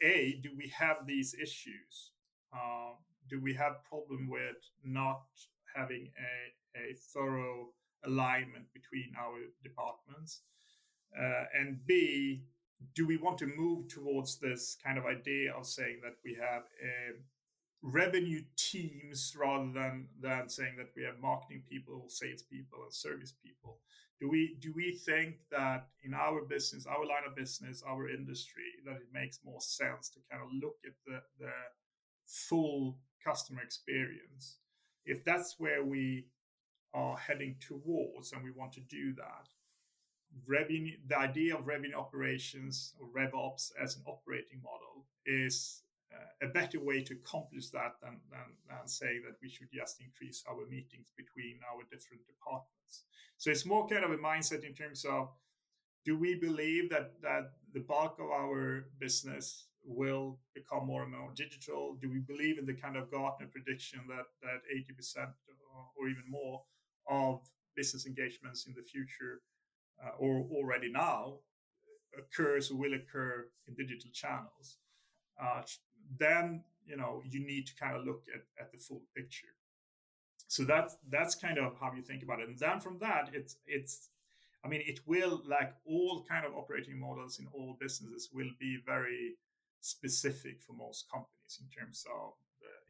a 0.02 0.38
do 0.42 0.50
we 0.56 0.68
have 0.68 1.06
these 1.06 1.34
issues? 1.34 2.12
Uh, 2.52 2.94
do 3.28 3.40
we 3.40 3.54
have 3.54 3.84
problem 3.84 4.28
with 4.28 4.56
not 4.84 5.22
having 5.74 6.10
a, 6.18 6.78
a 6.78 6.94
thorough 7.12 7.68
alignment 8.04 8.72
between 8.72 9.12
our 9.18 9.38
departments? 9.62 10.42
Uh, 11.18 11.44
and 11.58 11.84
B, 11.86 12.44
do 12.94 13.06
we 13.06 13.16
want 13.16 13.38
to 13.38 13.46
move 13.46 13.88
towards 13.88 14.38
this 14.38 14.76
kind 14.84 14.98
of 14.98 15.06
idea 15.06 15.52
of 15.52 15.66
saying 15.66 16.00
that 16.02 16.14
we 16.24 16.34
have 16.34 16.62
uh, 16.62 17.16
revenue 17.82 18.42
teams 18.56 19.34
rather 19.38 19.70
than 19.72 20.08
than 20.20 20.48
saying 20.48 20.74
that 20.76 20.90
we 20.96 21.02
have 21.02 21.18
marketing 21.20 21.62
people, 21.68 22.04
sales 22.08 22.42
people, 22.42 22.82
and 22.82 22.92
service 22.92 23.32
people? 23.44 23.78
Do 24.20 24.28
we 24.28 24.56
do 24.60 24.72
we 24.74 24.92
think 24.92 25.36
that 25.50 25.88
in 26.02 26.14
our 26.14 26.42
business, 26.42 26.86
our 26.86 27.06
line 27.06 27.22
of 27.26 27.36
business, 27.36 27.82
our 27.86 28.08
industry, 28.08 28.70
that 28.84 28.96
it 28.96 29.08
makes 29.12 29.40
more 29.44 29.60
sense 29.60 30.08
to 30.10 30.20
kind 30.30 30.42
of 30.42 30.48
look 30.52 30.76
at 30.84 30.94
the 31.06 31.20
the 31.38 31.52
full 32.26 32.98
customer 33.24 33.62
experience? 33.62 34.58
If 35.04 35.24
that's 35.24 35.54
where 35.58 35.84
we 35.84 36.26
are 36.94 37.16
heading 37.16 37.56
towards, 37.60 38.32
and 38.32 38.42
we 38.42 38.50
want 38.50 38.72
to 38.72 38.80
do 38.80 39.14
that. 39.14 39.48
Revenue, 40.46 40.96
the 41.06 41.18
idea 41.18 41.56
of 41.56 41.66
revenue 41.66 41.96
operations 41.96 42.94
or 43.00 43.08
RevOps 43.08 43.72
as 43.82 43.96
an 43.96 44.02
operating 44.06 44.60
model 44.62 45.06
is 45.24 45.82
uh, 46.12 46.46
a 46.46 46.48
better 46.48 46.80
way 46.80 47.02
to 47.02 47.14
accomplish 47.14 47.68
that 47.70 47.94
than, 48.02 48.20
than, 48.30 48.48
than 48.68 48.86
saying 48.86 49.22
that 49.26 49.36
we 49.42 49.48
should 49.48 49.68
just 49.72 50.00
increase 50.00 50.44
our 50.48 50.66
meetings 50.66 51.12
between 51.16 51.58
our 51.72 51.82
different 51.90 52.22
departments. 52.26 53.04
So 53.36 53.50
it's 53.50 53.66
more 53.66 53.86
kind 53.86 54.04
of 54.04 54.10
a 54.10 54.16
mindset 54.16 54.64
in 54.64 54.74
terms 54.74 55.04
of 55.04 55.30
do 56.04 56.16
we 56.16 56.34
believe 56.34 56.88
that 56.90 57.20
that 57.20 57.52
the 57.74 57.80
bulk 57.80 58.18
of 58.18 58.30
our 58.30 58.86
business 58.98 59.66
will 59.84 60.38
become 60.54 60.86
more 60.86 61.02
and 61.02 61.12
more 61.12 61.32
digital? 61.34 61.96
Do 62.00 62.10
we 62.10 62.20
believe 62.20 62.58
in 62.58 62.66
the 62.66 62.74
kind 62.74 62.96
of 62.96 63.10
Gartner 63.10 63.46
prediction 63.46 64.00
that 64.08 64.26
that 64.42 64.60
80% 64.74 65.28
or, 65.74 65.84
or 65.96 66.08
even 66.08 66.24
more 66.28 66.62
of 67.08 67.40
business 67.76 68.06
engagements 68.06 68.66
in 68.66 68.74
the 68.74 68.82
future 68.82 69.40
uh, 70.04 70.10
or 70.18 70.46
already 70.52 70.90
now 70.90 71.38
occurs 72.16 72.70
or 72.70 72.76
will 72.76 72.94
occur 72.94 73.46
in 73.66 73.74
digital 73.74 74.10
channels, 74.12 74.78
uh, 75.42 75.62
then 76.18 76.64
you 76.86 76.96
know 76.96 77.22
you 77.28 77.40
need 77.44 77.66
to 77.66 77.74
kind 77.76 77.96
of 77.96 78.04
look 78.04 78.24
at, 78.34 78.42
at 78.60 78.72
the 78.72 78.78
full 78.78 79.02
picture. 79.16 79.54
So 80.48 80.64
that's 80.64 80.96
that's 81.10 81.34
kind 81.34 81.58
of 81.58 81.74
how 81.78 81.92
you 81.94 82.02
think 82.02 82.22
about 82.22 82.40
it. 82.40 82.48
And 82.48 82.58
then 82.58 82.80
from 82.80 82.98
that, 83.00 83.30
it's 83.32 83.56
it's 83.66 84.08
I 84.64 84.68
mean, 84.68 84.82
it 84.86 85.00
will 85.06 85.42
like 85.46 85.72
all 85.86 86.24
kind 86.28 86.44
of 86.44 86.54
operating 86.54 86.98
models 86.98 87.38
in 87.38 87.46
all 87.54 87.76
businesses 87.80 88.30
will 88.32 88.50
be 88.58 88.78
very 88.84 89.36
specific 89.80 90.60
for 90.66 90.72
most 90.72 91.06
companies 91.10 91.60
in 91.60 91.68
terms 91.68 92.04
of 92.12 92.32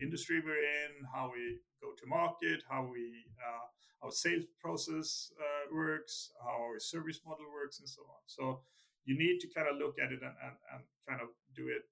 industry 0.00 0.40
we're 0.44 0.58
in, 0.58 1.04
how 1.12 1.30
we 1.32 1.58
go 1.82 1.92
to 1.98 2.06
market, 2.06 2.62
how 2.68 2.88
we 2.90 3.24
uh, 3.38 3.66
our 4.02 4.12
sales 4.12 4.44
process 4.60 5.32
uh, 5.40 5.74
works, 5.74 6.30
how 6.42 6.62
our 6.62 6.78
service 6.78 7.20
model 7.26 7.46
works, 7.52 7.80
and 7.80 7.88
so 7.88 8.02
on. 8.02 8.22
So 8.26 8.60
you 9.04 9.18
need 9.18 9.40
to 9.40 9.48
kind 9.48 9.66
of 9.68 9.76
look 9.76 9.96
at 9.98 10.12
it 10.12 10.20
and, 10.22 10.36
and, 10.44 10.56
and 10.72 10.82
kind 11.08 11.20
of 11.20 11.28
do 11.56 11.66
it 11.68 11.88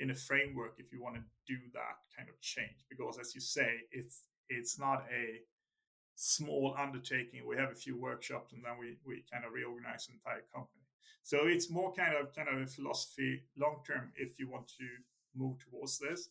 in 0.00 0.10
a 0.10 0.14
framework 0.14 0.74
if 0.78 0.92
you 0.92 1.00
want 1.02 1.14
to 1.14 1.22
do 1.46 1.58
that 1.74 2.00
kind 2.16 2.28
of 2.28 2.40
change. 2.40 2.84
Because 2.88 3.18
as 3.20 3.34
you 3.34 3.40
say, 3.40 3.86
it's 3.92 4.22
it's 4.48 4.78
not 4.78 5.04
a 5.12 5.40
small 6.16 6.74
undertaking. 6.76 7.46
We 7.46 7.56
have 7.56 7.70
a 7.70 7.74
few 7.74 7.98
workshops 7.98 8.52
and 8.52 8.62
then 8.64 8.76
we, 8.78 8.98
we 9.06 9.24
kind 9.32 9.44
of 9.44 9.52
reorganize 9.52 10.06
the 10.06 10.14
entire 10.14 10.44
company. 10.52 10.84
So 11.22 11.46
it's 11.46 11.70
more 11.70 11.92
kind 11.94 12.14
of 12.14 12.34
kind 12.34 12.48
of 12.48 12.60
a 12.60 12.66
philosophy 12.66 13.42
long 13.56 13.82
term 13.86 14.12
if 14.16 14.38
you 14.38 14.50
want 14.50 14.68
to 14.68 14.86
move 15.34 15.56
towards 15.64 15.98
this. 15.98 16.28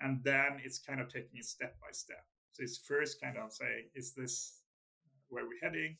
And 0.00 0.22
then 0.24 0.60
it's 0.64 0.78
kind 0.78 1.00
of 1.00 1.08
taking 1.08 1.38
it 1.38 1.44
step 1.44 1.76
by 1.80 1.88
step. 1.92 2.24
So 2.52 2.62
it's 2.62 2.78
first 2.78 3.20
kind 3.20 3.36
of 3.36 3.52
saying, 3.52 3.90
is 3.94 4.12
this 4.12 4.60
where 5.28 5.44
we're 5.44 5.60
heading? 5.62 5.96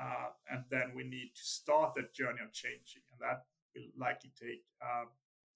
Uh, 0.00 0.30
and 0.50 0.64
then 0.70 0.92
we 0.94 1.04
need 1.04 1.30
to 1.34 1.42
start 1.42 1.94
that 1.94 2.12
journey 2.14 2.40
of 2.44 2.52
changing, 2.52 3.02
and 3.12 3.20
that 3.20 3.44
will 3.74 3.86
likely 3.96 4.32
take 4.34 4.64
uh, 4.82 5.06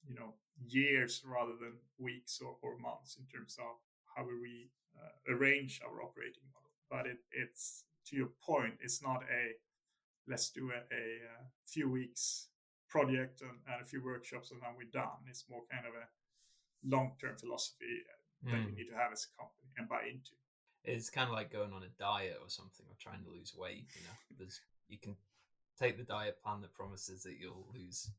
you 0.07 0.15
know 0.15 0.35
years 0.67 1.23
rather 1.27 1.55
than 1.61 1.75
weeks 1.99 2.41
or, 2.41 2.57
or 2.63 2.79
months 2.79 3.17
in 3.19 3.27
terms 3.27 3.57
of 3.59 3.77
how 4.15 4.25
we 4.25 4.71
uh, 4.97 5.35
arrange 5.35 5.81
our 5.85 6.03
operating 6.03 6.47
model. 6.55 6.71
But 6.89 7.11
it, 7.11 7.19
it's 7.33 7.85
to 8.07 8.17
your 8.17 8.31
point, 8.43 8.75
it's 8.81 9.03
not 9.03 9.23
a 9.25 9.59
let's 10.29 10.51
do 10.51 10.71
a, 10.71 10.81
a, 10.95 11.03
a 11.25 11.67
few 11.67 11.91
weeks 11.91 12.49
project 12.89 13.41
and, 13.41 13.59
and, 13.67 13.83
a 13.83 13.85
few 13.85 14.03
workshops 14.05 14.51
and 14.51 14.61
then 14.63 14.71
we're 14.77 14.91
done. 14.93 15.25
It's 15.29 15.45
more 15.49 15.63
kind 15.71 15.87
of 15.87 15.93
a 15.95 16.07
long 16.85 17.13
term 17.21 17.37
philosophy 17.37 18.05
that 18.45 18.55
mm. 18.55 18.71
you 18.71 18.77
need 18.77 18.89
to 18.89 18.95
have 18.95 19.13
as 19.13 19.27
a 19.27 19.41
company 19.41 19.69
and 19.77 19.89
buy 19.89 20.03
into. 20.09 20.33
It's 20.85 21.11
kind 21.11 21.29
of 21.29 21.35
like 21.35 21.53
going 21.53 21.73
on 21.73 21.83
a 21.83 21.93
diet 21.99 22.39
or 22.41 22.49
something, 22.49 22.87
or 22.89 22.97
trying 22.99 23.23
to 23.25 23.31
lose 23.31 23.55
weight. 23.57 23.87
You 23.95 24.03
know, 24.05 24.17
there's 24.39 24.61
you 24.89 24.99
can 24.99 25.17
take 25.79 25.99
the 25.99 26.05
diet 26.05 26.43
plan 26.43 26.61
that 26.63 26.75
promises 26.75 27.23
that 27.25 27.37
you'll 27.41 27.67
lose 27.75 28.11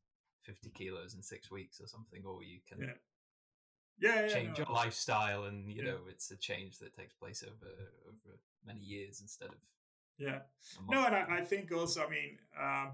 50 0.42 0.70
kilos 0.70 1.14
in 1.14 1.22
six 1.22 1.50
weeks 1.50 1.80
or 1.80 1.86
something, 1.86 2.22
or 2.24 2.42
you 2.42 2.60
can 2.68 2.80
yeah. 2.80 2.94
Yeah, 4.00 4.22
yeah, 4.22 4.28
change 4.28 4.58
no, 4.58 4.64
your 4.64 4.74
lifestyle, 4.74 5.44
and 5.44 5.70
you 5.70 5.82
yeah. 5.82 5.90
know 5.90 5.98
it's 6.08 6.30
a 6.30 6.36
change 6.36 6.78
that 6.78 6.96
takes 6.96 7.14
place 7.14 7.42
over 7.42 7.72
over 8.06 8.38
many 8.64 8.80
years 8.80 9.20
instead 9.20 9.48
of 9.48 9.58
yeah. 10.20 10.40
No, 10.88 11.06
and 11.06 11.14
I, 11.16 11.38
I, 11.38 11.40
think 11.40 11.72
also, 11.72 12.04
I 12.04 12.10
mean, 12.10 12.38
um, 12.60 12.90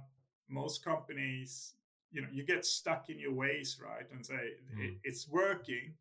most 0.49 0.85
companies, 0.85 1.75
you 2.13 2.23
know, 2.23 2.29
you 2.33 2.45
get 2.45 2.65
stuck 2.65 3.11
in 3.11 3.19
your 3.19 3.33
ways, 3.33 3.79
right, 3.83 4.07
and 4.13 4.25
say 4.25 4.35
mm. 4.35 4.85
it, 4.85 4.95
it's 5.05 5.29
working, 5.29 5.95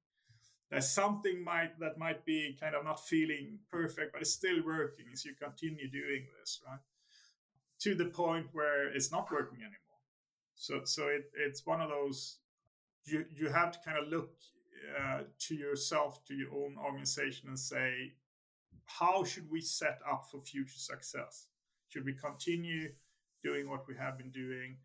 there's 0.69 0.89
something 0.89 1.43
might 1.43 1.79
that 1.79 1.97
might 1.97 2.25
be 2.25 2.57
kind 2.59 2.75
of 2.75 2.83
not 2.83 2.99
feeling 3.05 3.59
perfect, 3.71 4.13
but 4.13 4.21
it's 4.21 4.31
still 4.31 4.63
working 4.65 5.05
as 5.13 5.23
you 5.23 5.33
continue 5.41 5.89
doing 5.89 6.25
this, 6.39 6.59
right? 6.67 6.79
To 7.81 7.95
the 7.95 8.05
point 8.05 8.47
where 8.51 8.87
it's 8.87 9.11
not 9.11 9.31
working 9.31 9.59
anymore. 9.59 10.01
So 10.55 10.81
so 10.85 11.07
it, 11.07 11.31
it's 11.35 11.65
one 11.65 11.81
of 11.81 11.89
those 11.89 12.37
you 13.05 13.25
you 13.35 13.49
have 13.49 13.71
to 13.73 13.79
kind 13.85 13.97
of 13.97 14.07
look 14.09 14.31
uh, 14.99 15.21
to 15.39 15.55
yourself, 15.55 16.25
to 16.25 16.33
your 16.33 16.51
own 16.51 16.77
organization, 16.83 17.49
and 17.49 17.59
say, 17.59 18.13
how 18.85 19.23
should 19.23 19.49
we 19.51 19.61
set 19.61 19.99
up 20.09 20.25
for 20.31 20.39
future 20.41 20.77
success? 20.77 21.47
Should 21.89 22.05
we 22.05 22.13
continue 22.13 22.89
doing 23.43 23.69
what 23.69 23.87
we 23.87 23.95
have 23.95 24.17
been 24.17 24.31
doing? 24.31 24.77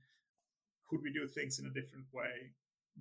Could 0.90 1.02
we 1.02 1.12
do 1.12 1.26
things 1.28 1.61
in 1.61 1.66
a 1.66 1.70
different 1.70 2.06
way? 2.12 2.50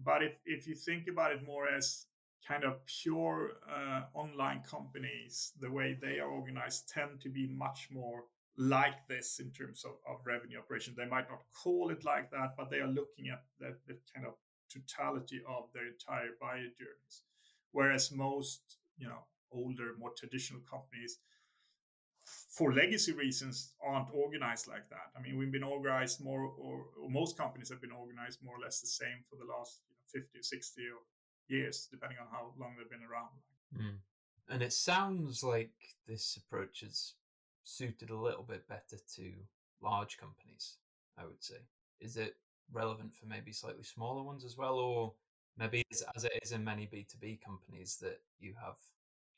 But 0.05 0.23
if, 0.23 0.37
if 0.45 0.67
you 0.67 0.75
think 0.75 1.07
about 1.07 1.31
it 1.31 1.45
more 1.45 1.67
as 1.67 2.05
kind 2.47 2.63
of 2.63 2.85
pure 2.85 3.53
uh, 3.67 4.03
online 4.13 4.61
companies, 4.61 5.53
the 5.59 5.71
way 5.71 5.97
they 5.99 6.19
are 6.19 6.29
organized, 6.29 6.87
tend 6.87 7.19
to 7.21 7.29
be 7.29 7.47
much 7.47 7.89
more 7.91 8.25
like 8.57 9.07
this 9.07 9.39
in 9.39 9.49
terms 9.51 9.83
of, 9.85 9.93
of 10.07 10.25
revenue 10.25 10.59
operation. 10.59 10.93
They 10.95 11.05
might 11.05 11.29
not 11.29 11.41
call 11.63 11.89
it 11.89 12.05
like 12.05 12.29
that, 12.31 12.55
but 12.57 12.69
they 12.69 12.79
are 12.79 12.87
looking 12.87 13.29
at 13.29 13.43
the, 13.59 13.75
the 13.87 13.97
kind 14.13 14.27
of 14.27 14.33
totality 14.71 15.41
of 15.47 15.65
their 15.73 15.87
entire 15.87 16.31
buyer 16.39 16.69
journeys. 16.77 17.23
Whereas 17.71 18.11
most, 18.11 18.61
you 18.97 19.07
know, 19.07 19.23
older, 19.51 19.93
more 19.97 20.11
traditional 20.15 20.61
companies, 20.69 21.19
for 22.59 22.73
legacy 22.73 23.13
reasons, 23.13 23.71
aren't 23.81 24.09
organized 24.13 24.67
like 24.67 24.89
that. 24.89 25.07
I 25.17 25.21
mean, 25.21 25.37
we've 25.37 25.51
been 25.51 25.63
organized 25.63 26.21
more, 26.21 26.41
or, 26.41 26.87
or 27.01 27.09
most 27.09 27.37
companies 27.37 27.69
have 27.69 27.79
been 27.79 27.93
organized 27.93 28.43
more 28.43 28.57
or 28.57 28.59
less 28.59 28.81
the 28.81 28.87
same 28.87 29.23
for 29.29 29.37
the 29.37 29.49
last 29.49 29.79
you 29.87 29.95
know, 29.95 30.21
50, 30.21 30.39
60, 30.41 30.81
or 30.81 30.99
years, 31.47 31.87
depending 31.89 32.17
on 32.19 32.27
how 32.29 32.51
long 32.59 32.75
they've 32.77 32.89
been 32.89 33.07
around. 33.09 33.29
Mm. 33.73 33.99
And 34.49 34.61
it 34.61 34.73
sounds 34.73 35.41
like 35.41 35.71
this 36.05 36.37
approach 36.37 36.83
is 36.83 37.13
suited 37.63 38.09
a 38.09 38.17
little 38.17 38.43
bit 38.43 38.67
better 38.67 38.97
to 39.15 39.31
large 39.81 40.17
companies, 40.17 40.75
I 41.17 41.23
would 41.23 41.41
say. 41.41 41.61
Is 42.01 42.17
it 42.17 42.35
relevant 42.73 43.15
for 43.15 43.25
maybe 43.25 43.53
slightly 43.53 43.83
smaller 43.83 44.21
ones 44.21 44.43
as 44.43 44.57
well? 44.57 44.75
Or 44.75 45.13
maybe 45.57 45.81
as 46.13 46.25
it 46.25 46.33
is 46.43 46.51
in 46.51 46.65
many 46.65 46.87
B2B 46.87 47.39
companies 47.41 47.97
that 48.01 48.19
you 48.37 48.53
have 48.61 48.75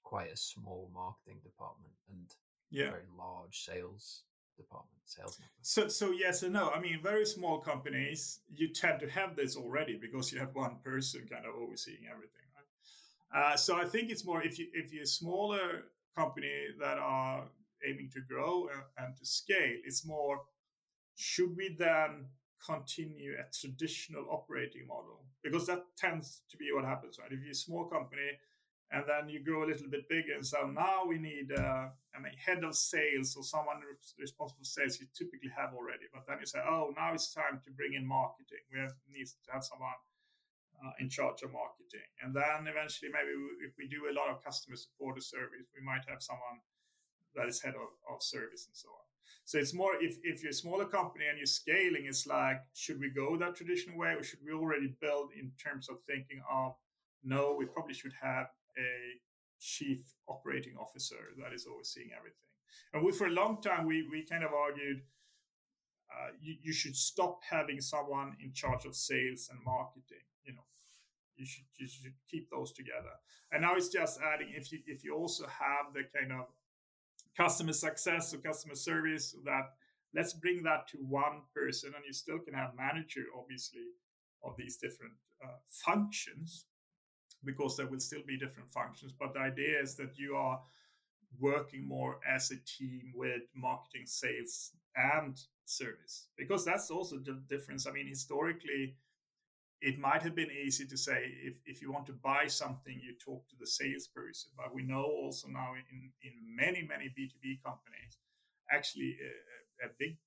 quite 0.01 0.31
a 0.31 0.37
small 0.37 0.89
marketing 0.91 1.39
department 1.43 1.93
and 2.09 2.33
yeah. 2.71 2.89
very 2.89 3.03
large 3.17 3.65
sales 3.65 4.23
department, 4.57 5.01
sales 5.05 5.37
network. 5.39 5.51
So, 5.61 5.87
so 5.87 6.11
yes 6.11 6.43
and 6.43 6.53
no. 6.53 6.69
I 6.69 6.79
mean, 6.79 6.99
very 7.01 7.25
small 7.25 7.59
companies, 7.59 8.39
you 8.49 8.69
tend 8.69 8.99
to 9.01 9.09
have 9.09 9.35
this 9.35 9.55
already 9.55 9.97
because 10.01 10.31
you 10.31 10.39
have 10.39 10.53
one 10.53 10.77
person 10.83 11.27
kind 11.29 11.45
of 11.45 11.55
overseeing 11.55 12.05
everything, 12.09 12.47
right? 12.55 13.43
Uh, 13.53 13.57
so 13.57 13.75
I 13.75 13.85
think 13.85 14.09
it's 14.09 14.25
more 14.25 14.43
if 14.43 14.57
you 14.59 14.67
if 14.73 14.91
you're 14.93 15.03
a 15.03 15.07
smaller 15.07 15.85
company 16.15 16.67
that 16.79 16.97
are 16.97 17.45
aiming 17.87 18.09
to 18.13 18.21
grow 18.21 18.67
and, 18.67 19.05
and 19.05 19.17
to 19.17 19.25
scale, 19.25 19.77
it's 19.85 20.05
more 20.05 20.41
should 21.15 21.55
we 21.55 21.75
then 21.77 22.25
continue 22.65 23.33
a 23.33 23.45
traditional 23.53 24.25
operating 24.29 24.85
model 24.87 25.23
because 25.43 25.65
that 25.65 25.83
tends 25.97 26.41
to 26.49 26.57
be 26.57 26.69
what 26.73 26.85
happens, 26.85 27.17
right? 27.19 27.31
If 27.31 27.41
you're 27.41 27.51
a 27.51 27.55
small 27.55 27.85
company 27.85 28.37
and 28.91 29.03
then 29.07 29.29
you 29.29 29.39
grow 29.39 29.63
a 29.63 29.69
little 29.71 29.87
bit 29.87 30.07
bigger 30.09 30.35
and 30.35 30.45
so 30.45 30.67
now 30.67 31.05
we 31.07 31.17
need 31.17 31.51
uh, 31.51 31.87
I 32.15 32.19
mean 32.19 32.35
head 32.35 32.63
of 32.63 32.75
sales 32.75 33.35
or 33.35 33.43
someone 33.43 33.79
responsible 34.19 34.59
for 34.59 34.65
sales 34.65 34.99
you 34.99 35.07
typically 35.15 35.49
have 35.55 35.73
already. 35.73 36.11
But 36.13 36.27
then 36.27 36.37
you 36.39 36.45
say 36.45 36.59
oh 36.67 36.93
now 36.95 37.13
it's 37.13 37.33
time 37.33 37.61
to 37.63 37.71
bring 37.71 37.93
in 37.93 38.05
marketing. 38.05 38.63
We 38.71 38.79
have 38.79 38.93
needs 39.07 39.35
to 39.45 39.51
have 39.51 39.63
someone 39.63 39.95
uh, 40.83 40.91
in 40.99 41.09
charge 41.09 41.41
of 41.43 41.51
marketing. 41.53 42.07
And 42.21 42.35
then 42.35 42.67
eventually 42.67 43.11
maybe 43.11 43.31
if 43.63 43.71
we 43.79 43.87
do 43.87 44.11
a 44.11 44.13
lot 44.13 44.29
of 44.29 44.43
customer 44.43 44.75
support 44.75 45.17
or 45.17 45.21
service 45.21 45.71
we 45.71 45.83
might 45.83 46.03
have 46.07 46.21
someone 46.21 46.59
that 47.35 47.47
is 47.47 47.61
head 47.61 47.75
of, 47.79 47.95
of 48.11 48.21
service 48.21 48.67
and 48.67 48.75
so 48.75 48.89
on. 48.89 49.07
So 49.45 49.57
it's 49.57 49.73
more 49.73 49.95
if, 50.01 50.17
if 50.23 50.43
you're 50.43 50.51
a 50.51 50.53
smaller 50.53 50.85
company 50.85 51.25
and 51.31 51.37
you're 51.39 51.47
scaling 51.47 52.11
it's 52.11 52.27
like 52.27 52.59
should 52.73 52.99
we 52.99 53.09
go 53.09 53.37
that 53.37 53.55
traditional 53.55 53.97
way 53.97 54.19
or 54.19 54.23
should 54.23 54.43
we 54.43 54.51
already 54.51 54.93
build 54.99 55.31
in 55.31 55.51
terms 55.55 55.87
of 55.87 56.03
thinking 56.03 56.43
of 56.51 56.75
no 57.23 57.55
we 57.57 57.65
probably 57.65 57.93
should 57.93 58.13
have 58.21 58.47
a 58.77 59.19
chief 59.59 59.99
operating 60.27 60.75
officer 60.77 61.33
that 61.41 61.53
is 61.53 61.67
overseeing 61.71 62.09
everything. 62.17 62.37
And 62.93 63.05
we, 63.05 63.11
for 63.11 63.27
a 63.27 63.31
long 63.31 63.61
time, 63.61 63.85
we, 63.85 64.07
we 64.09 64.25
kind 64.25 64.43
of 64.43 64.51
argued 64.53 65.01
uh, 66.11 66.31
you, 66.41 66.55
you 66.61 66.73
should 66.73 66.95
stop 66.95 67.39
having 67.49 67.79
someone 67.79 68.35
in 68.43 68.51
charge 68.53 68.85
of 68.85 68.95
sales 68.95 69.49
and 69.51 69.59
marketing. 69.63 70.25
You 70.43 70.53
know, 70.53 70.65
you 71.37 71.45
should 71.45 71.63
you 71.77 71.87
should 71.87 72.13
keep 72.29 72.49
those 72.49 72.71
together. 72.73 73.15
And 73.51 73.61
now 73.61 73.75
it's 73.75 73.89
just 73.89 74.19
adding 74.21 74.51
if 74.53 74.71
you 74.71 74.79
if 74.87 75.03
you 75.03 75.15
also 75.15 75.45
have 75.45 75.93
the 75.93 76.03
kind 76.17 76.31
of 76.33 76.47
customer 77.37 77.73
success 77.73 78.33
or 78.33 78.37
customer 78.39 78.75
service 78.75 79.35
that 79.45 79.71
let's 80.13 80.33
bring 80.33 80.63
that 80.63 80.87
to 80.89 80.97
one 80.97 81.43
person, 81.55 81.93
and 81.95 82.03
you 82.05 82.13
still 82.13 82.39
can 82.39 82.53
have 82.53 82.71
manager 82.75 83.23
obviously 83.37 83.87
of 84.43 84.55
these 84.57 84.77
different 84.77 85.13
uh, 85.43 85.57
functions 85.69 86.65
because 87.43 87.77
there 87.77 87.87
will 87.87 87.99
still 87.99 88.21
be 88.25 88.37
different 88.37 88.71
functions. 88.71 89.13
But 89.17 89.33
the 89.33 89.39
idea 89.39 89.81
is 89.81 89.95
that 89.95 90.17
you 90.17 90.35
are 90.35 90.61
working 91.39 91.87
more 91.87 92.19
as 92.27 92.51
a 92.51 92.57
team 92.57 93.13
with 93.15 93.43
marketing, 93.55 94.05
sales, 94.05 94.71
and 94.95 95.39
service, 95.65 96.27
because 96.37 96.65
that's 96.65 96.91
also 96.91 97.17
the 97.17 97.41
difference. 97.49 97.87
I 97.87 97.91
mean, 97.91 98.07
historically, 98.07 98.95
it 99.81 99.97
might 99.97 100.21
have 100.21 100.35
been 100.35 100.51
easy 100.51 100.85
to 100.85 100.97
say 100.97 101.33
if, 101.43 101.55
if 101.65 101.81
you 101.81 101.91
want 101.91 102.05
to 102.07 102.13
buy 102.13 102.47
something, 102.47 102.99
you 103.01 103.15
talk 103.23 103.47
to 103.49 103.55
the 103.59 103.65
salesperson. 103.65 104.51
But 104.55 104.75
we 104.75 104.83
know 104.83 105.03
also 105.03 105.47
now 105.47 105.73
in, 105.73 106.11
in 106.21 106.33
many, 106.55 106.85
many 106.87 107.05
B2B 107.05 107.63
companies, 107.63 108.17
actually 108.71 109.17
a, 109.81 109.87
a 109.87 109.89
big 109.97 110.17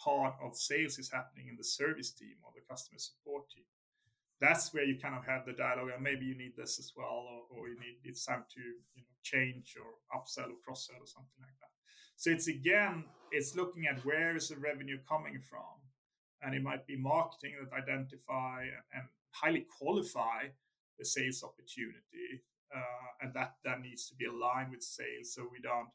part 0.00 0.34
of 0.42 0.56
sales 0.56 0.98
is 0.98 1.10
happening 1.10 1.48
in 1.48 1.56
the 1.56 1.64
service 1.64 2.10
team 2.10 2.34
or 2.42 2.50
the 2.54 2.62
customer 2.68 2.98
support 2.98 3.48
team 3.50 3.64
that's 4.40 4.72
where 4.74 4.84
you 4.84 4.98
kind 5.00 5.14
of 5.14 5.24
have 5.24 5.46
the 5.46 5.52
dialogue 5.52 5.90
and 5.94 6.02
maybe 6.02 6.26
you 6.26 6.36
need 6.36 6.52
this 6.56 6.78
as 6.78 6.92
well 6.96 7.24
or, 7.24 7.42
or 7.50 7.68
you 7.68 7.78
need 7.80 7.96
it's 8.04 8.24
time 8.24 8.44
to 8.54 8.60
you 8.60 9.02
know 9.02 9.16
change 9.22 9.76
or 9.80 9.96
upsell 10.16 10.50
or 10.50 10.60
cross 10.64 10.86
sell 10.86 10.96
or 11.00 11.06
something 11.06 11.40
like 11.40 11.56
that. 11.60 11.72
So 12.16 12.30
it's 12.30 12.48
again 12.48 13.04
it's 13.32 13.56
looking 13.56 13.86
at 13.86 14.04
where 14.04 14.36
is 14.36 14.48
the 14.48 14.56
revenue 14.56 14.98
coming 15.08 15.40
from 15.40 15.80
and 16.42 16.54
it 16.54 16.62
might 16.62 16.86
be 16.86 16.96
marketing 16.96 17.54
that 17.60 17.74
identify 17.76 18.64
and 18.94 19.04
highly 19.30 19.66
qualify 19.78 20.48
the 20.98 21.04
sales 21.04 21.42
opportunity 21.42 22.44
uh, 22.74 23.08
and 23.22 23.34
that 23.34 23.54
that 23.64 23.80
needs 23.80 24.08
to 24.08 24.14
be 24.14 24.26
aligned 24.26 24.70
with 24.70 24.82
sales. 24.82 25.34
So 25.34 25.48
we 25.50 25.60
don't 25.60 25.88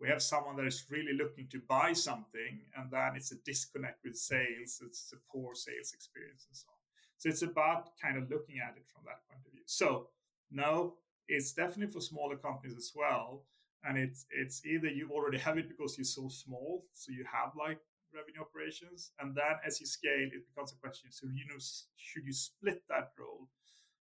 we 0.00 0.08
have 0.08 0.22
someone 0.22 0.56
that 0.56 0.66
is 0.66 0.84
really 0.90 1.14
looking 1.16 1.48
to 1.50 1.60
buy 1.68 1.92
something 1.92 2.60
and 2.76 2.90
then 2.90 3.12
it's 3.16 3.32
a 3.32 3.36
disconnect 3.44 4.04
with 4.04 4.16
sales 4.16 4.82
it's 4.84 5.12
a 5.12 5.16
poor 5.32 5.54
sales 5.54 5.92
experience 5.94 6.46
and 6.48 6.56
so 6.56 6.66
on 6.68 6.75
so 7.18 7.28
it's 7.28 7.42
about 7.42 7.90
kind 8.00 8.16
of 8.16 8.30
looking 8.30 8.56
at 8.62 8.76
it 8.76 8.86
from 8.86 9.02
that 9.06 9.26
point 9.28 9.40
of 9.46 9.52
view. 9.52 9.62
So 9.66 10.08
no, 10.50 10.94
it's 11.28 11.52
definitely 11.52 11.92
for 11.92 12.00
smaller 12.00 12.36
companies 12.36 12.76
as 12.76 12.92
well. 12.94 13.44
And 13.84 13.96
it's 13.98 14.26
it's 14.30 14.64
either 14.66 14.88
you 14.88 15.10
already 15.12 15.38
have 15.38 15.58
it 15.58 15.68
because 15.68 15.96
you're 15.96 16.04
so 16.04 16.28
small, 16.28 16.84
so 16.92 17.12
you 17.12 17.24
have 17.30 17.52
like 17.56 17.78
revenue 18.12 18.40
operations, 18.40 19.12
and 19.20 19.34
then 19.34 19.60
as 19.64 19.80
you 19.80 19.86
scale, 19.86 20.28
it 20.32 20.46
becomes 20.48 20.72
a 20.72 20.76
question. 20.76 21.10
So 21.12 21.26
you 21.28 21.46
know, 21.48 21.58
should 21.96 22.24
you 22.24 22.32
split 22.32 22.82
that 22.88 23.12
role, 23.18 23.48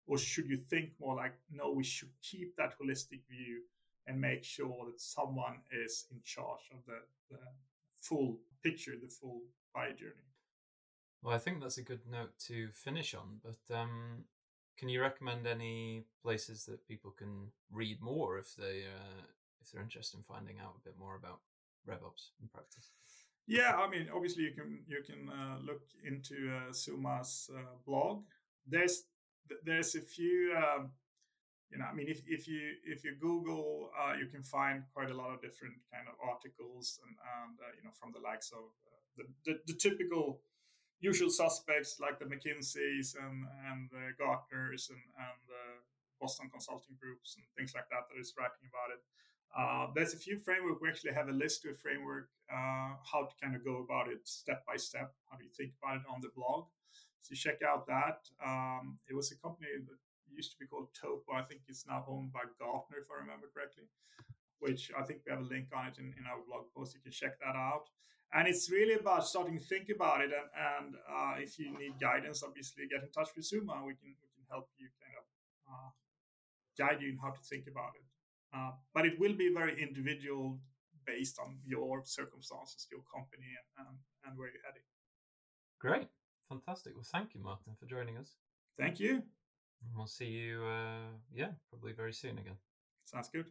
or 0.06 0.18
should 0.18 0.48
you 0.48 0.56
think 0.56 0.90
more 1.00 1.16
like, 1.16 1.34
no, 1.50 1.72
we 1.72 1.84
should 1.84 2.10
keep 2.22 2.56
that 2.56 2.74
holistic 2.78 3.22
view 3.28 3.62
and 4.06 4.20
make 4.20 4.44
sure 4.44 4.86
that 4.86 5.00
someone 5.00 5.60
is 5.72 6.06
in 6.10 6.20
charge 6.24 6.68
of 6.72 6.84
the, 6.86 7.00
the 7.30 7.40
full 8.02 8.38
picture, 8.62 8.92
the 9.00 9.08
full 9.08 9.42
buyer 9.74 9.92
journey. 9.92 10.33
Well, 11.24 11.34
I 11.34 11.38
think 11.38 11.62
that's 11.62 11.78
a 11.78 11.82
good 11.82 12.02
note 12.10 12.38
to 12.48 12.68
finish 12.72 13.14
on. 13.14 13.40
But 13.42 13.74
um, 13.74 14.24
can 14.78 14.90
you 14.90 15.00
recommend 15.00 15.46
any 15.46 16.04
places 16.22 16.66
that 16.66 16.86
people 16.86 17.12
can 17.12 17.50
read 17.72 18.02
more 18.02 18.38
if 18.38 18.54
they 18.54 18.82
uh, 18.84 19.24
if 19.62 19.72
they're 19.72 19.82
interested 19.82 20.18
in 20.18 20.24
finding 20.24 20.58
out 20.60 20.76
a 20.76 20.84
bit 20.84 20.98
more 20.98 21.16
about 21.16 21.40
RevOps 21.88 22.32
in 22.42 22.48
practice? 22.48 22.90
Yeah, 23.46 23.74
I 23.74 23.88
mean, 23.88 24.08
obviously 24.14 24.42
you 24.44 24.52
can 24.52 24.80
you 24.86 25.02
can 25.02 25.30
uh, 25.30 25.56
look 25.64 25.82
into 26.06 26.52
uh, 26.54 26.72
Zooma's 26.72 27.50
uh, 27.50 27.76
blog. 27.86 28.24
There's 28.66 29.04
there's 29.64 29.94
a 29.94 30.02
few. 30.02 30.54
Um, 30.54 30.90
you 31.70 31.78
know, 31.78 31.86
I 31.90 31.94
mean, 31.94 32.08
if, 32.08 32.20
if 32.26 32.46
you 32.46 32.60
if 32.84 33.02
you 33.02 33.16
Google, 33.18 33.90
uh, 33.98 34.12
you 34.12 34.26
can 34.26 34.42
find 34.42 34.84
quite 34.92 35.10
a 35.10 35.14
lot 35.14 35.32
of 35.32 35.40
different 35.40 35.74
kind 35.90 36.06
of 36.06 36.14
articles 36.22 37.00
and, 37.02 37.16
and 37.40 37.58
uh, 37.60 37.72
you 37.76 37.82
know 37.82 37.90
from 37.98 38.12
the 38.12 38.20
likes 38.20 38.52
of 38.52 38.64
uh, 38.86 39.00
the, 39.16 39.24
the, 39.46 39.72
the 39.72 39.78
typical 39.78 40.40
usual 41.00 41.30
suspects 41.30 42.00
like 42.00 42.18
the 42.18 42.24
McKinseys 42.24 43.14
and, 43.16 43.44
and 43.68 43.90
the 43.90 44.12
Gartners 44.16 44.90
and, 44.90 45.02
and 45.18 45.38
the 45.48 45.64
Boston 46.20 46.48
consulting 46.50 46.96
groups 47.00 47.36
and 47.36 47.44
things 47.56 47.74
like 47.74 47.88
that 47.90 48.08
that 48.08 48.20
is 48.20 48.34
writing 48.38 48.68
about 48.68 48.90
it. 48.94 49.02
Uh, 49.54 49.86
there's 49.94 50.14
a 50.14 50.18
few 50.18 50.38
framework. 50.38 50.80
We 50.80 50.88
actually 50.88 51.14
have 51.14 51.28
a 51.28 51.32
list 51.32 51.64
of 51.64 51.78
framework, 51.78 52.28
uh, 52.50 52.98
how 53.06 53.30
to 53.30 53.34
kind 53.40 53.54
of 53.54 53.64
go 53.64 53.84
about 53.84 54.08
it 54.10 54.26
step 54.26 54.66
by 54.66 54.76
step. 54.76 55.14
How 55.30 55.36
do 55.38 55.44
you 55.44 55.50
think 55.50 55.72
about 55.78 55.96
it 55.96 56.06
on 56.10 56.20
the 56.20 56.30
blog? 56.34 56.66
So 57.20 57.34
check 57.34 57.62
out 57.62 57.86
that. 57.86 58.26
Um, 58.44 58.98
it 59.08 59.14
was 59.14 59.30
a 59.30 59.36
company 59.36 59.68
that 59.78 59.98
used 60.28 60.52
to 60.52 60.58
be 60.58 60.66
called 60.66 60.88
Topo. 60.92 61.32
I 61.32 61.42
think 61.42 61.62
it's 61.68 61.86
now 61.86 62.04
owned 62.08 62.32
by 62.32 62.42
Gartner, 62.58 62.98
if 62.98 63.08
I 63.08 63.22
remember 63.22 63.46
correctly, 63.54 63.84
which 64.64 64.90
I 64.98 65.02
think 65.04 65.20
we 65.24 65.30
have 65.30 65.44
a 65.44 65.52
link 65.54 65.68
on 65.76 65.86
it 65.88 65.98
in, 65.98 66.06
in 66.16 66.24
our 66.24 66.40
blog 66.48 66.72
post. 66.74 66.94
You 66.94 67.02
can 67.04 67.12
check 67.12 67.36
that 67.44 67.54
out. 67.54 67.92
And 68.32 68.48
it's 68.48 68.70
really 68.70 68.94
about 68.94 69.26
starting 69.26 69.58
to 69.58 69.64
think 69.64 69.90
about 69.94 70.22
it 70.24 70.32
and, 70.32 70.48
and 70.70 70.88
uh, 71.06 71.34
if 71.38 71.58
you 71.58 71.70
need 71.78 72.00
guidance 72.00 72.42
obviously 72.42 72.88
get 72.90 73.04
in 73.04 73.10
touch 73.12 73.30
with 73.36 73.46
Zooma 73.46 73.78
we 73.86 73.94
can 73.94 74.10
we 74.10 74.28
can 74.34 74.42
help 74.50 74.66
you 74.76 74.88
kind 74.98 75.14
of 75.20 75.24
uh, 75.70 75.90
guide 76.76 77.00
you 77.00 77.10
in 77.10 77.18
how 77.22 77.30
to 77.30 77.42
think 77.48 77.66
about 77.70 77.92
it. 77.94 78.06
Uh, 78.56 78.72
but 78.92 79.06
it 79.06 79.20
will 79.20 79.36
be 79.36 79.54
very 79.54 79.80
individual 79.80 80.58
based 81.06 81.38
on 81.38 81.58
your 81.64 82.02
circumstances 82.04 82.88
your 82.90 83.04
company 83.14 83.50
and, 83.60 83.86
and, 83.86 83.96
and 84.24 84.38
where 84.38 84.48
you're 84.48 84.66
heading. 84.66 84.88
Great. 85.78 86.08
Fantastic. 86.48 86.94
Well 86.96 87.06
thank 87.12 87.34
you 87.34 87.40
martin 87.40 87.74
for 87.78 87.86
joining 87.86 88.16
us. 88.16 88.34
Thank 88.80 88.98
you. 88.98 89.22
We'll 89.94 90.08
see 90.08 90.30
you 90.40 90.64
uh, 90.64 91.12
yeah 91.32 91.52
probably 91.70 91.92
very 91.92 92.14
soon 92.14 92.38
again. 92.38 92.58
Sounds 93.04 93.28
good. 93.28 93.46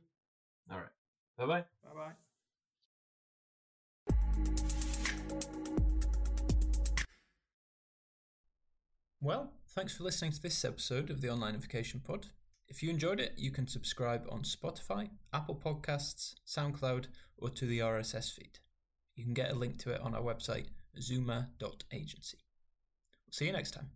All 0.69 0.79
right 0.79 1.02
bye 1.37 1.45
bye 1.45 1.63
bye 1.83 1.93
bye 1.95 2.11
well, 9.21 9.51
thanks 9.69 9.95
for 9.95 10.03
listening 10.03 10.31
to 10.31 10.41
this 10.41 10.65
episode 10.65 11.09
of 11.09 11.21
the 11.21 11.29
Online 11.29 11.55
Onlineification 11.55 12.03
Pod. 12.03 12.27
If 12.67 12.81
you 12.83 12.89
enjoyed 12.89 13.19
it, 13.19 13.33
you 13.37 13.51
can 13.51 13.67
subscribe 13.67 14.25
on 14.29 14.43
Spotify, 14.43 15.09
Apple 15.33 15.55
Podcasts, 15.55 16.35
SoundCloud, 16.47 17.05
or 17.37 17.49
to 17.49 17.65
the 17.65 17.79
RSS 17.79 18.33
feed. 18.33 18.59
You 19.15 19.23
can 19.23 19.33
get 19.33 19.51
a 19.51 19.55
link 19.55 19.77
to 19.79 19.91
it 19.91 20.01
on 20.01 20.15
our 20.15 20.21
website, 20.21 20.67
zooma.agency. 20.99 22.37
We'll 23.25 23.33
see 23.33 23.45
you 23.45 23.53
next 23.53 23.71
time. 23.71 23.91